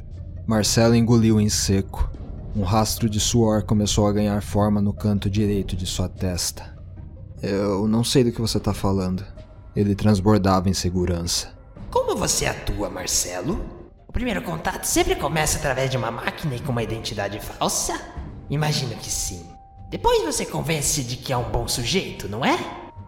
Marcelo 0.46 0.94
engoliu 0.94 1.40
em 1.40 1.48
seco. 1.48 2.10
Um 2.54 2.62
rastro 2.62 3.08
de 3.08 3.18
suor 3.18 3.62
começou 3.62 4.06
a 4.06 4.12
ganhar 4.12 4.42
forma 4.42 4.82
no 4.82 4.92
canto 4.92 5.30
direito 5.30 5.74
de 5.74 5.86
sua 5.86 6.10
testa. 6.10 6.76
Eu 7.40 7.88
não 7.88 8.04
sei 8.04 8.22
do 8.22 8.32
que 8.32 8.40
você 8.40 8.60
tá 8.60 8.74
falando. 8.74 9.24
Ele 9.74 9.94
transbordava 9.94 10.68
em 10.68 10.74
segurança. 10.74 11.57
Como 12.18 12.28
você 12.28 12.46
atua, 12.46 12.90
Marcelo? 12.90 13.64
O 14.08 14.12
primeiro 14.12 14.42
contato 14.42 14.84
sempre 14.86 15.14
começa 15.14 15.56
através 15.56 15.88
de 15.88 15.96
uma 15.96 16.10
máquina 16.10 16.56
e 16.56 16.60
com 16.60 16.72
uma 16.72 16.82
identidade 16.82 17.38
falsa? 17.38 17.94
Imagino 18.50 18.96
que 18.96 19.08
sim. 19.08 19.46
Depois 19.88 20.24
você 20.24 20.44
convence 20.44 21.04
de 21.04 21.16
que 21.16 21.32
é 21.32 21.36
um 21.36 21.48
bom 21.48 21.68
sujeito, 21.68 22.28
não 22.28 22.44
é? 22.44 22.58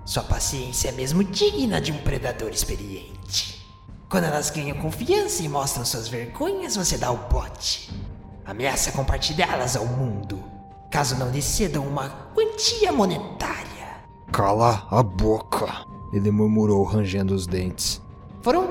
Sua 0.05 0.23
paciência 0.23 0.91
é 0.91 0.93
mesmo 0.93 1.25
digna 1.25 1.81
de 1.81 1.91
um 1.91 1.99
predador 1.99 2.51
experiente. 2.51 3.61
Quando 4.09 4.27
elas 4.27 4.49
ganham 4.49 4.79
confiança 4.79 5.43
e 5.43 5.49
mostram 5.49 5.85
suas 5.85 6.07
vergonhas, 6.07 6.77
você 6.77 6.97
dá 6.97 7.11
o 7.11 7.17
bote. 7.17 7.93
Ameaça 8.45 8.93
compartilhá-las 8.93 9.75
ao 9.75 9.87
mundo, 9.87 10.41
caso 10.89 11.17
não 11.17 11.33
lhe 11.33 11.43
cedam 11.43 11.85
uma 11.85 12.31
quantia 12.33 12.93
monetária. 12.93 14.05
Cala 14.31 14.87
a 14.89 15.03
boca, 15.03 15.85
ele 16.13 16.31
murmurou, 16.31 16.85
rangendo 16.85 17.35
os 17.35 17.45
dentes. 17.45 18.01
Foram 18.43 18.69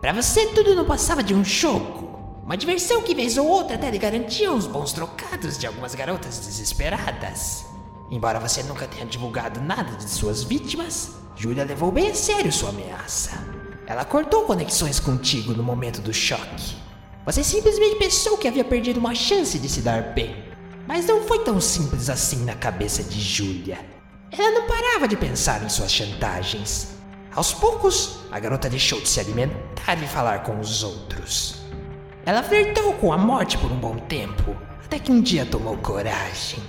Para 0.00 0.12
você 0.12 0.46
tudo 0.48 0.74
não 0.74 0.84
passava 0.84 1.22
de 1.22 1.32
um 1.34 1.44
jogo. 1.44 2.40
Uma 2.44 2.56
diversão 2.56 3.00
que 3.00 3.14
vez 3.14 3.38
ou 3.38 3.46
outra 3.46 3.76
até 3.76 3.90
lhe 3.90 3.96
garantia 3.96 4.52
uns 4.52 4.66
bons 4.66 4.92
trocados 4.92 5.56
de 5.56 5.66
algumas 5.66 5.94
garotas 5.94 6.40
desesperadas. 6.40 7.64
Embora 8.10 8.40
você 8.40 8.62
nunca 8.64 8.86
tenha 8.86 9.06
divulgado 9.06 9.60
nada 9.60 9.96
de 9.96 10.10
suas 10.10 10.42
vítimas, 10.42 11.12
Julia 11.36 11.64
levou 11.64 11.90
bem 11.90 12.10
a 12.10 12.14
sério 12.14 12.52
sua 12.52 12.70
ameaça. 12.70 13.30
Ela 13.86 14.04
cortou 14.04 14.44
conexões 14.44 14.98
contigo 14.98 15.54
no 15.54 15.62
momento 15.62 16.00
do 16.00 16.12
choque. 16.12 16.76
Você 17.24 17.42
simplesmente 17.42 17.96
pensou 17.96 18.36
que 18.36 18.48
havia 18.48 18.64
perdido 18.64 18.98
uma 18.98 19.14
chance 19.14 19.58
de 19.58 19.68
se 19.68 19.80
dar 19.80 20.12
bem. 20.12 20.44
Mas 20.86 21.06
não 21.06 21.22
foi 21.22 21.44
tão 21.44 21.60
simples 21.60 22.10
assim 22.10 22.44
na 22.44 22.54
cabeça 22.54 23.02
de 23.02 23.20
Julia. 23.20 23.78
Ela 24.30 24.50
não 24.50 24.66
parava 24.66 25.08
de 25.08 25.16
pensar 25.16 25.62
em 25.62 25.68
suas 25.68 25.92
chantagens. 25.92 26.93
Aos 27.34 27.52
poucos, 27.52 28.20
a 28.30 28.38
garota 28.38 28.70
deixou 28.70 29.00
de 29.00 29.08
se 29.08 29.18
alimentar 29.18 30.00
e 30.00 30.06
falar 30.06 30.44
com 30.44 30.60
os 30.60 30.84
outros. 30.84 31.56
Ela 32.24 32.44
flertou 32.44 32.92
com 32.94 33.12
a 33.12 33.18
morte 33.18 33.58
por 33.58 33.72
um 33.72 33.76
bom 33.76 33.96
tempo, 33.96 34.56
até 34.84 35.00
que 35.00 35.10
um 35.10 35.20
dia 35.20 35.44
tomou 35.44 35.76
coragem. 35.78 36.62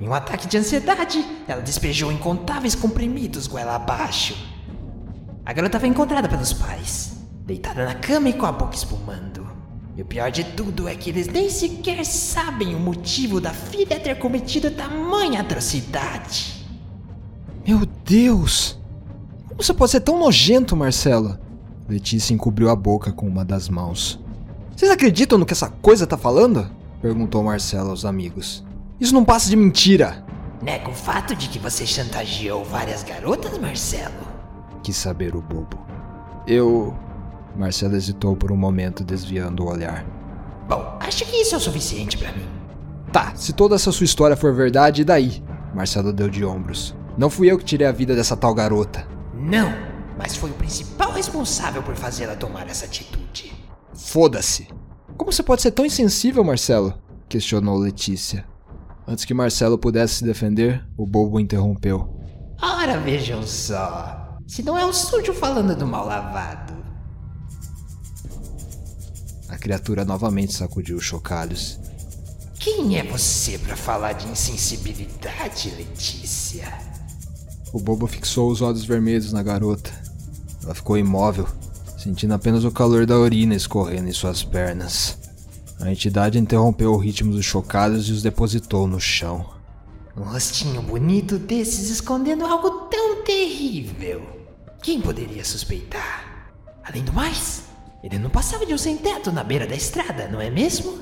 Em 0.00 0.08
um 0.08 0.14
ataque 0.14 0.46
de 0.46 0.56
ansiedade, 0.56 1.26
ela 1.46 1.60
despejou 1.60 2.12
incontáveis 2.12 2.76
comprimidos 2.76 3.48
goela 3.48 3.74
abaixo. 3.74 4.36
A 5.44 5.52
garota 5.52 5.80
foi 5.80 5.88
encontrada 5.88 6.28
pelos 6.28 6.52
pais, 6.52 7.16
deitada 7.44 7.84
na 7.84 7.94
cama 7.94 8.28
e 8.28 8.32
com 8.32 8.46
a 8.46 8.52
boca 8.52 8.76
espumando. 8.76 9.50
E 9.96 10.02
o 10.02 10.06
pior 10.06 10.30
de 10.30 10.44
tudo 10.44 10.88
é 10.88 10.94
que 10.94 11.10
eles 11.10 11.26
nem 11.26 11.50
sequer 11.50 12.06
sabem 12.06 12.76
o 12.76 12.78
motivo 12.78 13.40
da 13.40 13.52
filha 13.52 13.98
ter 13.98 14.16
cometido 14.18 14.70
tamanha 14.70 15.40
atrocidade. 15.40 16.64
Meu 17.66 17.84
Deus! 17.84 18.79
Como 19.60 19.66
você 19.66 19.74
pode 19.74 19.90
ser 19.90 20.00
tão 20.00 20.18
nojento, 20.18 20.74
Marcelo? 20.74 21.38
Letícia 21.86 22.32
encobriu 22.32 22.70
a 22.70 22.74
boca 22.74 23.12
com 23.12 23.28
uma 23.28 23.44
das 23.44 23.68
mãos. 23.68 24.18
Vocês 24.74 24.90
acreditam 24.90 25.36
no 25.36 25.44
que 25.44 25.52
essa 25.52 25.68
coisa 25.68 26.06
tá 26.06 26.16
falando? 26.16 26.66
Perguntou 27.02 27.42
Marcelo 27.42 27.90
aos 27.90 28.06
amigos. 28.06 28.64
Isso 28.98 29.12
não 29.12 29.22
passa 29.22 29.50
de 29.50 29.56
mentira. 29.56 30.24
Nega 30.62 30.88
o 30.88 30.94
fato 30.94 31.34
de 31.36 31.46
que 31.46 31.58
você 31.58 31.84
chantageou 31.84 32.64
várias 32.64 33.02
garotas, 33.02 33.58
Marcelo? 33.58 34.26
Quis 34.82 34.96
saber 34.96 35.36
o 35.36 35.42
bobo. 35.42 35.78
Eu. 36.46 36.96
Marcelo 37.54 37.96
hesitou 37.96 38.34
por 38.34 38.50
um 38.50 38.56
momento, 38.56 39.04
desviando 39.04 39.62
o 39.62 39.68
olhar. 39.68 40.06
Bom, 40.66 40.96
acho 41.00 41.26
que 41.26 41.36
isso 41.36 41.54
é 41.54 41.58
o 41.58 41.60
suficiente 41.60 42.16
para 42.16 42.32
mim. 42.32 42.48
Tá, 43.12 43.34
se 43.34 43.52
toda 43.52 43.74
essa 43.74 43.92
sua 43.92 44.04
história 44.04 44.38
for 44.38 44.54
verdade, 44.54 45.02
e 45.02 45.04
daí? 45.04 45.44
Marcelo 45.74 46.14
deu 46.14 46.30
de 46.30 46.46
ombros. 46.46 46.96
Não 47.18 47.28
fui 47.28 47.52
eu 47.52 47.58
que 47.58 47.64
tirei 47.66 47.86
a 47.86 47.92
vida 47.92 48.16
dessa 48.16 48.34
tal 48.34 48.54
garota. 48.54 49.19
Não, 49.40 49.72
mas 50.18 50.36
foi 50.36 50.50
o 50.50 50.54
principal 50.54 51.12
responsável 51.12 51.82
por 51.82 51.96
fazê-la 51.96 52.36
tomar 52.36 52.68
essa 52.68 52.84
atitude. 52.84 53.52
Foda-se. 53.94 54.68
Como 55.16 55.32
você 55.32 55.42
pode 55.42 55.62
ser 55.62 55.70
tão 55.70 55.86
insensível, 55.86 56.44
Marcelo? 56.44 56.94
questionou 57.26 57.78
Letícia. 57.78 58.44
Antes 59.08 59.24
que 59.24 59.32
Marcelo 59.32 59.78
pudesse 59.78 60.16
se 60.16 60.24
defender, 60.24 60.86
o 60.96 61.06
bobo 61.06 61.40
interrompeu. 61.40 62.20
Ora, 62.60 62.98
vejam 62.98 63.42
só. 63.42 64.36
Se 64.46 64.62
não 64.62 64.76
é 64.76 64.84
o 64.84 64.92
sujo 64.92 65.32
falando 65.32 65.74
do 65.74 65.86
mal 65.86 66.06
lavado. 66.06 66.74
A 69.48 69.56
criatura 69.56 70.04
novamente 70.04 70.52
sacudiu 70.52 70.96
os 70.98 71.04
chocalhos. 71.04 71.80
Quem 72.58 72.98
é 72.98 73.02
você 73.02 73.58
para 73.58 73.74
falar 73.74 74.12
de 74.12 74.28
insensibilidade, 74.28 75.70
Letícia? 75.70 76.89
O 77.72 77.78
bobo 77.78 78.06
fixou 78.06 78.50
os 78.50 78.60
olhos 78.60 78.84
vermelhos 78.84 79.32
na 79.32 79.42
garota. 79.42 79.90
Ela 80.62 80.74
ficou 80.74 80.98
imóvel, 80.98 81.46
sentindo 81.96 82.34
apenas 82.34 82.64
o 82.64 82.72
calor 82.72 83.06
da 83.06 83.18
urina 83.18 83.54
escorrendo 83.54 84.08
em 84.08 84.12
suas 84.12 84.42
pernas. 84.42 85.18
A 85.80 85.90
entidade 85.90 86.38
interrompeu 86.38 86.92
o 86.92 86.98
ritmo 86.98 87.32
dos 87.32 87.44
chocados 87.44 88.08
e 88.08 88.12
os 88.12 88.22
depositou 88.22 88.86
no 88.86 89.00
chão. 89.00 89.48
Um 90.16 90.22
rostinho 90.22 90.82
bonito 90.82 91.38
desses 91.38 91.88
escondendo 91.88 92.44
algo 92.44 92.70
tão 92.90 93.22
terrível. 93.22 94.22
Quem 94.82 95.00
poderia 95.00 95.44
suspeitar? 95.44 96.50
Além 96.82 97.04
do 97.04 97.12
mais, 97.12 97.62
ele 98.02 98.18
não 98.18 98.28
passava 98.28 98.66
de 98.66 98.74
um 98.74 98.78
sem-teto 98.78 99.30
na 99.30 99.44
beira 99.44 99.66
da 99.66 99.76
estrada, 99.76 100.28
não 100.28 100.40
é 100.40 100.50
mesmo? 100.50 100.98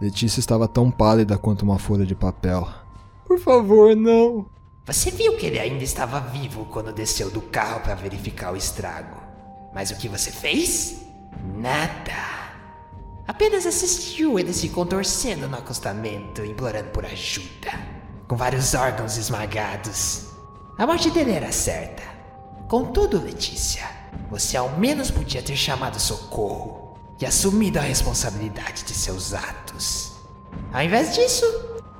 Letícia 0.00 0.40
estava 0.40 0.68
tão 0.68 0.90
pálida 0.90 1.38
quanto 1.38 1.62
uma 1.62 1.78
folha 1.78 2.04
de 2.04 2.14
papel. 2.14 2.68
Por 3.26 3.38
favor, 3.38 3.96
não. 3.96 4.46
Você 4.86 5.10
viu 5.10 5.36
que 5.36 5.44
ele 5.44 5.58
ainda 5.58 5.82
estava 5.82 6.20
vivo 6.20 6.64
quando 6.66 6.92
desceu 6.92 7.28
do 7.28 7.40
carro 7.42 7.80
para 7.80 7.96
verificar 7.96 8.52
o 8.52 8.56
estrago. 8.56 9.20
Mas 9.74 9.90
o 9.90 9.96
que 9.96 10.08
você 10.08 10.30
fez? 10.30 10.98
Nada. 11.56 12.12
Apenas 13.26 13.66
assistiu 13.66 14.38
ele 14.38 14.52
se 14.52 14.68
contorcendo 14.68 15.48
no 15.48 15.56
acostamento, 15.56 16.44
implorando 16.44 16.90
por 16.90 17.04
ajuda, 17.04 17.72
com 18.28 18.36
vários 18.36 18.74
órgãos 18.74 19.16
esmagados. 19.16 20.26
A 20.78 20.86
morte 20.86 21.10
dele 21.10 21.32
era 21.32 21.50
certa. 21.50 22.04
Contudo, 22.68 23.20
Letícia, 23.20 23.90
você 24.30 24.56
ao 24.56 24.78
menos 24.78 25.10
podia 25.10 25.42
ter 25.42 25.56
chamado 25.56 25.98
socorro 25.98 26.96
e 27.20 27.26
assumido 27.26 27.80
a 27.80 27.82
responsabilidade 27.82 28.84
de 28.84 28.94
seus 28.94 29.34
atos. 29.34 30.12
Ao 30.72 30.80
invés 30.80 31.12
disso, 31.12 31.44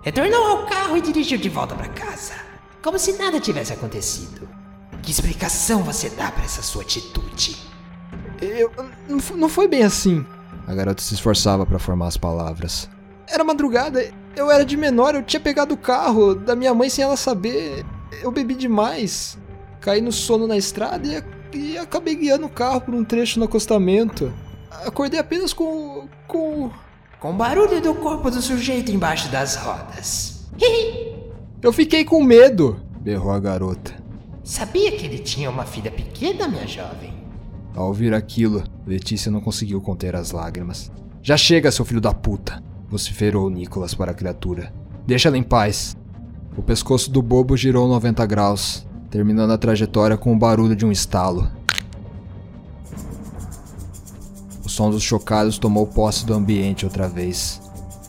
retornou 0.02 0.45
ao 0.45 0.66
carro 0.66 0.97
e 0.97 1.02
dirigiu 1.02 1.37
de 1.37 1.49
volta 1.49 1.75
para 1.75 1.88
casa, 1.88 2.46
como 2.87 3.00
se 3.00 3.14
nada 3.14 3.40
tivesse 3.40 3.73
acontecido. 3.73 4.49
Que 5.02 5.11
explicação 5.11 5.83
você 5.83 6.09
dá 6.09 6.31
para 6.31 6.45
essa 6.45 6.62
sua 6.62 6.83
atitude? 6.83 7.57
Eu. 8.40 8.71
Não, 9.09 9.49
foi 9.49 9.66
bem 9.66 9.83
assim. 9.83 10.25
A 10.69 10.73
garota 10.73 11.02
se 11.02 11.14
esforçava 11.14 11.66
para 11.66 11.81
formar 11.81 12.07
as 12.07 12.16
palavras. 12.16 12.88
Era 13.26 13.43
madrugada, 13.43 14.09
eu 14.37 14.52
era 14.52 14.64
de 14.64 14.76
menor, 14.76 15.16
eu 15.16 15.25
tinha 15.25 15.40
pegado 15.40 15.75
o 15.75 15.76
carro 15.76 16.37
da 16.37 16.55
minha 16.55 16.73
mãe 16.73 16.88
sem 16.88 17.02
ela 17.02 17.16
saber. 17.16 17.85
Eu 18.23 18.31
bebi 18.31 18.55
demais. 18.55 19.37
Caí 19.81 20.00
no 20.00 20.12
sono 20.12 20.47
na 20.47 20.57
estrada 20.57 21.05
e, 21.52 21.59
e 21.59 21.76
acabei 21.76 22.14
guiando 22.14 22.47
o 22.47 22.50
carro 22.50 22.83
por 22.83 22.95
um 22.95 23.02
trecho 23.02 23.40
no 23.40 23.47
acostamento. 23.47 24.33
Acordei 24.71 25.19
apenas 25.19 25.52
com. 25.52 26.09
com. 26.28 26.71
Com 27.19 27.31
o 27.31 27.35
barulho 27.35 27.81
do 27.81 27.97
corpo 27.97 28.31
do 28.31 28.40
sujeito 28.40 28.93
embaixo 28.93 29.28
das 29.28 29.57
rodas. 29.57 30.47
eu 31.66 31.73
fiquei 31.73 32.04
com 32.04 32.23
medo, 32.23 32.80
berrou 33.00 33.32
a 33.32 33.40
garota. 33.40 33.92
Sabia 34.44 34.92
que 34.92 35.04
ele 35.04 35.18
tinha 35.18 35.50
uma 35.50 35.64
filha 35.64 35.90
pequena, 35.90 36.46
minha 36.46 36.64
jovem? 36.64 37.12
Ao 37.75 37.88
ouvir 37.88 38.14
aquilo, 38.14 38.62
Letícia 38.87 39.32
não 39.32 39.40
conseguiu 39.40 39.80
conter 39.80 40.14
as 40.14 40.30
lágrimas. 40.30 40.92
Já 41.20 41.37
chega, 41.37 41.73
seu 41.73 41.85
filho 41.85 42.00
da 42.00 42.14
puta! 42.14 42.62
vociferou 42.88 43.50
Nicholas 43.50 43.94
para 43.94 44.12
a 44.12 44.14
criatura. 44.14 44.73
Deixa 45.04 45.28
ela 45.28 45.37
em 45.37 45.42
paz. 45.42 45.96
O 46.56 46.62
pescoço 46.62 47.11
do 47.11 47.20
bobo 47.20 47.56
girou 47.56 47.88
90 47.88 48.25
graus, 48.26 48.87
terminando 49.11 49.50
a 49.50 49.58
trajetória 49.58 50.16
com 50.16 50.32
o 50.32 50.38
barulho 50.38 50.76
de 50.76 50.87
um 50.87 50.92
estalo. 50.92 51.50
O 54.64 54.68
som 54.68 54.88
dos 54.88 55.02
chocados 55.02 55.58
tomou 55.58 55.85
posse 55.85 56.25
do 56.25 56.32
ambiente 56.32 56.85
outra 56.85 57.08
vez. 57.08 57.61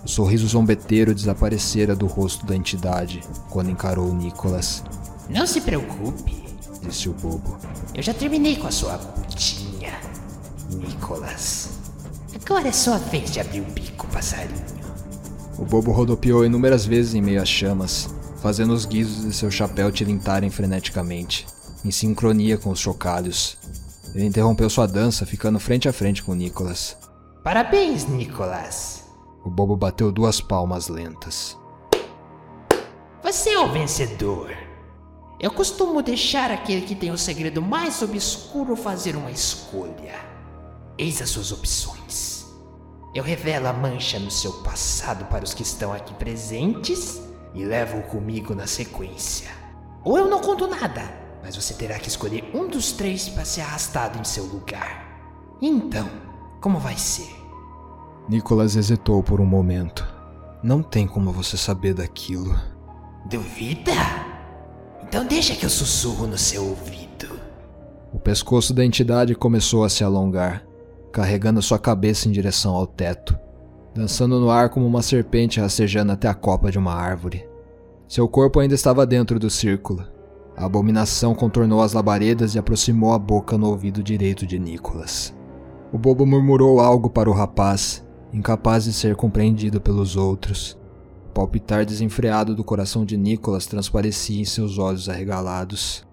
O 0.08 0.10
sorriso 0.10 0.48
zombeteiro 0.48 1.14
desaparecera 1.14 1.94
do 1.94 2.08
rosto 2.08 2.46
da 2.46 2.56
entidade 2.56 3.22
quando 3.50 3.70
encarou 3.70 4.14
Nicholas. 4.14 4.82
Não 5.30 5.46
se 5.46 5.60
preocupe, 5.60 6.46
disse 6.82 7.10
o 7.10 7.14
bobo. 7.14 7.58
Eu 7.94 8.02
já 8.02 8.14
terminei 8.14 8.56
com 8.56 8.68
a 8.68 8.72
sua 8.72 8.98
putinha, 8.98 10.00
Nicholas. 10.70 11.72
Agora 12.34 12.70
é 12.70 12.72
sua 12.72 12.98
vez 12.98 13.34
de 13.34 13.42
abrir 13.42 13.60
o 13.60 13.66
bico, 13.66 14.08
passarinho. 14.08 14.64
O 15.60 15.66
bobo 15.66 15.92
rodopiou 15.92 16.46
inúmeras 16.46 16.86
vezes 16.86 17.14
em 17.14 17.22
meio 17.22 17.42
às 17.42 17.50
chamas, 17.50 18.10
fazendo 18.42 18.72
os 18.72 18.86
guizos 18.86 19.26
de 19.26 19.34
seu 19.34 19.52
chapéu 19.52 19.92
tilintarem 19.92 20.50
freneticamente, 20.50 21.46
em 21.84 21.92
sincronia 21.92 22.58
com 22.58 22.70
os 22.70 22.80
chocalhos. 22.80 23.58
Ele 24.16 24.24
interrompeu 24.24 24.70
sua 24.70 24.88
dança, 24.88 25.26
ficando 25.26 25.60
frente 25.60 25.90
a 25.90 25.92
frente 25.92 26.24
com 26.24 26.34
Nicholas. 26.34 26.96
Parabéns, 27.44 28.08
Nicholas. 28.08 29.07
O 29.48 29.50
bobo 29.50 29.78
bateu 29.78 30.12
duas 30.12 30.42
palmas 30.42 30.90
lentas. 30.90 31.58
Você 33.24 33.52
é 33.52 33.60
o 33.62 33.72
vencedor. 33.72 34.52
Eu 35.40 35.50
costumo 35.52 36.02
deixar 36.02 36.52
aquele 36.52 36.82
que 36.82 36.94
tem 36.94 37.12
o 37.12 37.18
segredo 37.18 37.62
mais 37.62 38.02
obscuro 38.02 38.76
fazer 38.76 39.16
uma 39.16 39.32
escolha. 39.32 40.16
Eis 40.98 41.22
as 41.22 41.30
suas 41.30 41.54
opções. 41.54 42.46
Eu 43.16 43.24
revelo 43.24 43.68
a 43.68 43.74
mancha 43.74 44.20
no 44.20 44.30
seu 44.30 44.52
passado 44.64 45.24
para 45.28 45.46
os 45.46 45.54
que 45.54 45.64
estão 45.64 45.94
aqui 45.94 46.14
presentes 46.16 47.22
e 47.54 47.64
levo-o 47.64 48.04
comigo 48.04 48.54
na 48.54 48.68
sequência. 48.68 49.50
Ou 50.04 50.18
eu 50.18 50.28
não 50.28 50.42
conto 50.42 50.68
nada, 50.68 51.10
mas 51.42 51.56
você 51.56 51.74
terá 51.74 51.98
que 52.00 52.10
escolher 52.10 52.52
um 52.54 52.68
dos 52.68 52.92
três 52.92 53.30
para 53.30 53.46
ser 53.46 53.62
arrastado 53.62 54.20
em 54.20 54.26
seu 54.26 54.44
lugar. 54.44 55.56
Então, 55.62 56.10
como 56.60 56.80
vai 56.80 56.98
ser? 56.98 57.47
Nicholas 58.30 58.76
hesitou 58.76 59.24
por 59.24 59.40
um 59.40 59.46
momento. 59.46 60.06
Não 60.62 60.84
tem 60.84 61.08
como 61.08 61.32
você 61.32 61.56
saber 61.56 61.94
daquilo. 61.94 62.56
Duvida? 63.30 63.94
Então 65.02 65.26
deixa 65.26 65.56
que 65.56 65.66
eu 65.66 65.70
sussurro 65.70 66.28
no 66.28 66.38
seu 66.38 66.66
ouvido. 66.66 67.40
O 68.12 68.20
pescoço 68.20 68.74
da 68.74 68.84
entidade 68.84 69.34
começou 69.34 69.86
a 69.86 69.90
se 69.90 70.04
alongar, 70.04 70.66
carregando 71.12 71.62
sua 71.62 71.80
cabeça 71.80 72.28
em 72.28 72.32
direção 72.32 72.76
ao 72.76 72.86
teto, 72.86 73.38
dançando 73.96 74.40
no 74.40 74.50
ar 74.50 74.70
como 74.70 74.86
uma 74.86 75.02
serpente 75.02 75.62
rastejando 75.62 76.12
até 76.12 76.28
a 76.28 76.34
copa 76.34 76.70
de 76.70 76.78
uma 76.78 76.94
árvore. 76.94 77.48
Seu 78.08 78.28
corpo 78.28 78.60
ainda 78.60 78.76
estava 78.76 79.06
dentro 79.06 79.40
do 79.40 79.50
círculo. 79.50 80.06
A 80.56 80.66
abominação 80.66 81.36
contornou 81.36 81.82
as 81.82 81.94
labaredas 81.94 82.56
e 82.56 82.60
aproximou 82.60 83.14
a 83.14 83.20
boca 83.20 83.58
no 83.58 83.68
ouvido 83.68 84.04
direito 84.04 84.46
de 84.46 84.60
Nicholas. 84.60 85.34
O 85.94 85.98
bobo 85.98 86.26
murmurou 86.26 86.80
algo 86.80 87.10
para 87.10 87.30
o 87.30 87.34
rapaz, 87.34 88.06
incapaz 88.34 88.86
de 88.86 88.94
ser 88.94 89.16
compreendido 89.16 89.80
pelos 89.80 90.16
outros 90.16 90.78
palpitar 91.38 91.86
desenfreado 91.86 92.56
do 92.56 92.64
coração 92.64 93.06
de 93.06 93.16
Nicholas 93.16 93.68
transparecia 93.68 94.42
em 94.42 94.46
seus 94.46 94.80
olhos 94.80 95.08
arregalados. 95.08 96.04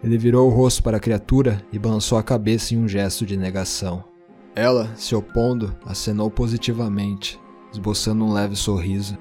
Ele 0.00 0.16
virou 0.16 0.46
o 0.46 0.54
rosto 0.54 0.80
para 0.80 0.98
a 0.98 1.00
criatura 1.00 1.60
e 1.72 1.78
balançou 1.78 2.16
a 2.16 2.22
cabeça 2.22 2.72
em 2.72 2.78
um 2.78 2.86
gesto 2.86 3.26
de 3.26 3.36
negação. 3.36 4.04
Ela, 4.54 4.88
se 4.94 5.12
opondo, 5.12 5.74
acenou 5.84 6.30
positivamente, 6.30 7.36
esboçando 7.72 8.24
um 8.24 8.32
leve 8.32 8.54
sorriso. 8.54 9.18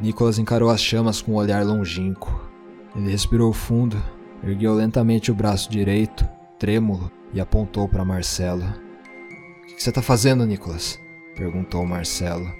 Nicholas 0.00 0.38
encarou 0.38 0.70
as 0.70 0.80
chamas 0.80 1.20
com 1.20 1.32
um 1.32 1.36
olhar 1.36 1.62
longínquo. 1.66 2.48
Ele 2.96 3.10
respirou 3.10 3.52
fundo, 3.52 4.02
ergueu 4.42 4.72
lentamente 4.72 5.30
o 5.30 5.34
braço 5.34 5.70
direito, 5.70 6.26
trêmulo, 6.58 7.12
e 7.34 7.42
apontou 7.42 7.86
para 7.86 8.06
Marcelo. 8.06 8.64
O 8.64 9.66
que 9.66 9.82
você 9.82 9.90
está 9.90 10.00
fazendo, 10.00 10.46
Nicholas? 10.46 10.98
Perguntou 11.38 11.86
Marcelo. 11.86 12.52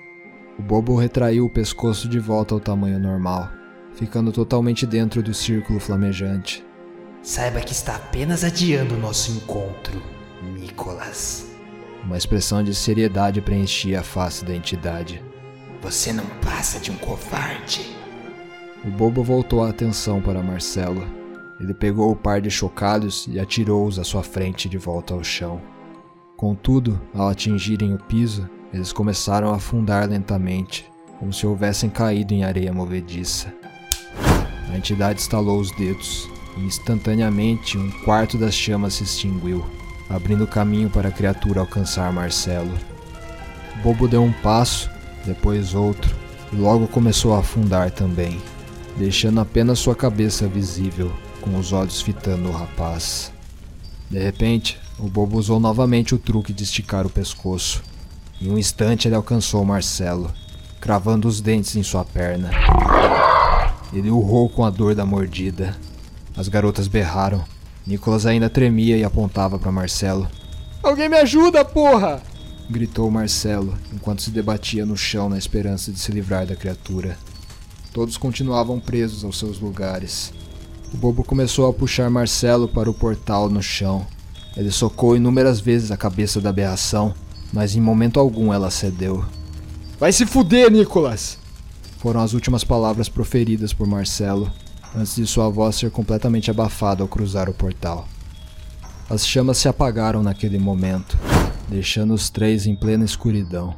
O 0.57 0.63
bobo 0.63 0.95
retraiu 0.95 1.45
o 1.45 1.51
pescoço 1.51 2.09
de 2.09 2.21
volta 2.21 2.55
ao 2.55 2.61
tamanho 2.61 2.99
normal, 2.99 3.51
ficando 3.93 4.31
totalmente 4.31 4.87
dentro 4.87 5.21
do 5.21 5.35
círculo 5.35 5.81
flamejante. 5.81 6.65
Saiba 7.21 7.61
que 7.61 7.73
está 7.73 7.97
apenas 7.97 8.45
adiando 8.45 8.95
o 8.95 8.99
nosso 8.99 9.33
encontro, 9.33 10.01
Nicholas. 10.55 11.51
Uma 12.05 12.17
expressão 12.17 12.63
de 12.63 12.73
seriedade 12.73 13.41
preenchia 13.41 13.99
a 14.01 14.05
face 14.05 14.45
da 14.45 14.55
entidade. 14.55 15.21
Você 15.83 16.13
não 16.13 16.25
passa 16.41 16.79
de 16.79 16.93
um 16.93 16.97
covarde. 16.97 17.85
O 18.85 18.91
bobo 18.91 19.25
voltou 19.25 19.65
a 19.65 19.71
atenção 19.71 20.21
para 20.23 20.43
Marcelo. 20.43 21.05
Ele 21.59 21.75
pegou 21.75 22.13
o 22.13 22.17
par 22.17 22.41
de 22.41 22.51
chocalhos 22.51 23.27
e 23.29 23.41
atirou-os 23.41 23.99
à 23.99 24.05
sua 24.05 24.23
frente 24.23 24.69
de 24.69 24.79
volta 24.79 25.15
ao 25.15 25.25
chão. 25.25 25.61
Contudo, 26.37 27.01
ao 27.13 27.29
atingirem 27.29 27.93
o 27.93 27.99
piso, 27.99 28.49
eles 28.73 28.93
começaram 28.93 29.53
a 29.53 29.57
afundar 29.57 30.09
lentamente, 30.09 30.87
como 31.19 31.33
se 31.33 31.47
houvessem 31.47 31.89
caído 31.91 32.35
em 32.35 32.45
areia 32.45 32.73
movediça. 32.73 33.53
A 34.71 34.77
entidade 34.77 35.21
estalou 35.21 35.59
os 35.59 35.71
dedos 35.73 36.29
e 36.57 36.61
instantaneamente 36.61 37.79
um 37.79 37.91
quarto 38.05 38.37
das 38.37 38.55
chamas 38.55 38.95
se 38.95 39.05
extinguiu, 39.05 39.65
abrindo 40.09 40.47
caminho 40.47 40.91
para 40.91 41.09
a 41.09 41.13
criatura 41.13 41.61
alcançar 41.61 42.13
Marcelo. 42.13 42.77
Bobo 43.83 44.07
deu 44.07 44.23
um 44.23 44.33
passo, 44.33 44.91
depois 45.25 45.75
outro, 45.75 46.15
e 46.53 46.57
logo 46.57 46.89
começou 46.89 47.35
a 47.35 47.41
afundar 47.41 47.91
também, 47.91 48.41
deixando 48.97 49.41
apenas 49.41 49.79
sua 49.79 49.95
cabeça 49.95 50.47
visível, 50.47 51.13
com 51.41 51.57
os 51.59 51.73
olhos 51.73 52.01
fitando 52.01 52.49
o 52.49 52.53
rapaz. 52.53 53.33
De 54.11 54.19
repente, 54.19 54.79
o 54.99 55.09
bobo 55.09 55.39
usou 55.39 55.61
novamente 55.61 56.15
o 56.15 56.19
truque 56.19 56.53
de 56.53 56.65
esticar 56.65 57.07
o 57.07 57.11
pescoço, 57.11 57.83
em 58.41 58.51
um 58.51 58.59
instante 58.59 59.09
ele 59.09 59.15
alcançou 59.15 59.65
Marcelo, 59.65 60.33
cravando 60.81 61.27
os 61.27 61.41
dentes 61.41 61.75
em 61.77 61.83
sua 61.83 62.05
perna. 62.05 62.51
Ele 63.93 64.11
urrou 64.11 64.49
com 64.49 64.65
a 64.65 64.71
dor 64.71 64.95
da 64.95 65.05
mordida. 65.05 65.77
As 66.37 66.49
garotas 66.49 66.87
berraram. 66.87 67.45
Nicolas 67.87 68.27
ainda 68.27 68.51
tremia 68.51 68.97
e 68.97 69.03
apontava 69.03 69.59
para 69.59 69.73
Marcelo. 69.73 70.29
Alguém 70.83 71.09
me 71.09 71.17
ajuda, 71.17 71.65
porra! 71.65 72.23
gritou 72.71 73.11
Marcelo, 73.11 73.77
enquanto 73.93 74.23
se 74.23 74.31
debatia 74.31 74.85
no 74.85 74.97
chão 74.97 75.29
na 75.29 75.39
esperança 75.39 75.91
de 75.91 75.99
se 75.99 76.13
livrar 76.13 76.47
da 76.47 76.55
criatura. 76.55 77.17
Todos 77.93 78.19
continuavam 78.19 78.79
presos 78.79 79.25
aos 79.25 79.39
seus 79.39 79.59
lugares. 79.59 80.33
O 80.93 80.97
bobo 80.97 81.25
começou 81.25 81.67
a 81.67 81.73
puxar 81.73 82.11
Marcelo 82.11 82.69
para 82.69 82.91
o 82.91 82.95
portal 82.95 83.49
no 83.49 83.63
chão. 83.63 84.07
Ele 84.57 84.71
socou 84.71 85.17
inúmeras 85.17 85.61
vezes 85.61 85.91
a 85.91 85.97
cabeça 85.97 86.41
da 86.41 86.51
aberração, 86.51 87.15
mas 87.53 87.75
em 87.75 87.81
momento 87.81 88.21
algum 88.21 88.53
ela 88.53 88.71
cedeu. 88.71 89.25
Vai 89.99 90.13
se 90.13 90.27
fuder, 90.27 90.71
Nicolas! 90.71 91.39
Foram 91.99 92.21
as 92.21 92.33
últimas 92.33 92.63
palavras 92.63 93.09
proferidas 93.09 93.73
por 93.73 93.87
Marcelo. 93.87 94.51
antes 94.95 95.17
de 95.17 95.27
sua 95.27 95.49
voz 95.49 95.77
ser 95.77 95.91
completamente 95.91 96.51
abafada 96.51 97.03
ao 97.03 97.09
cruzar 97.09 97.49
o 97.49 97.55
portal. 97.55 98.09
As 99.11 99.27
chamas 99.27 99.59
se 99.59 99.69
apagaram 99.69 100.23
naquele 100.23 100.59
momento, 100.59 101.19
deixando 101.69 102.15
os 102.15 102.31
três 102.31 102.67
em 102.67 102.75
plena 102.75 103.05
escuridão. 103.05 103.75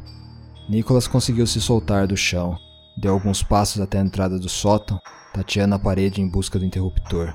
Nicholas 0.68 1.08
conseguiu 1.08 1.46
se 1.46 1.60
soltar 1.60 2.06
do 2.06 2.16
chão, 2.16 2.56
deu 2.96 3.12
alguns 3.12 3.42
passos 3.42 3.80
até 3.80 3.98
a 3.98 4.02
entrada 4.02 4.38
do 4.38 4.48
sótão, 4.48 4.98
tateando 5.32 5.74
a 5.74 5.78
parede 5.78 6.20
em 6.20 6.28
busca 6.28 6.58
do 6.58 6.64
interruptor. 6.64 7.34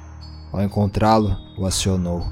Ao 0.52 0.62
encontrá-lo, 0.62 1.36
o 1.58 1.66
acionou. 1.66 2.26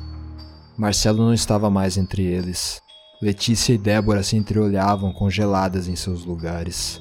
Marcelo 0.77 1.23
não 1.23 1.33
estava 1.33 1.69
mais 1.69 1.97
entre 1.97 2.23
eles. 2.23 2.82
Letícia 3.23 3.71
e 3.71 3.77
Débora 3.77 4.21
se 4.21 4.35
entreolhavam 4.35 5.13
congeladas 5.13 5.87
em 5.87 5.95
seus 5.95 6.25
lugares. 6.25 6.99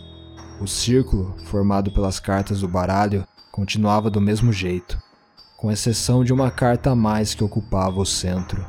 O 0.60 0.68
círculo, 0.68 1.34
formado 1.46 1.90
pelas 1.90 2.20
cartas 2.20 2.60
do 2.60 2.68
baralho, 2.68 3.26
continuava 3.50 4.08
do 4.08 4.20
mesmo 4.20 4.52
jeito, 4.52 5.02
com 5.56 5.68
exceção 5.68 6.22
de 6.22 6.32
uma 6.32 6.48
carta 6.48 6.92
a 6.92 6.94
mais 6.94 7.34
que 7.34 7.42
ocupava 7.42 7.98
o 7.98 8.06
centro, 8.06 8.64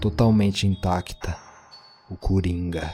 totalmente 0.00 0.66
intacta: 0.66 1.36
o 2.10 2.16
Coringa. 2.16 2.92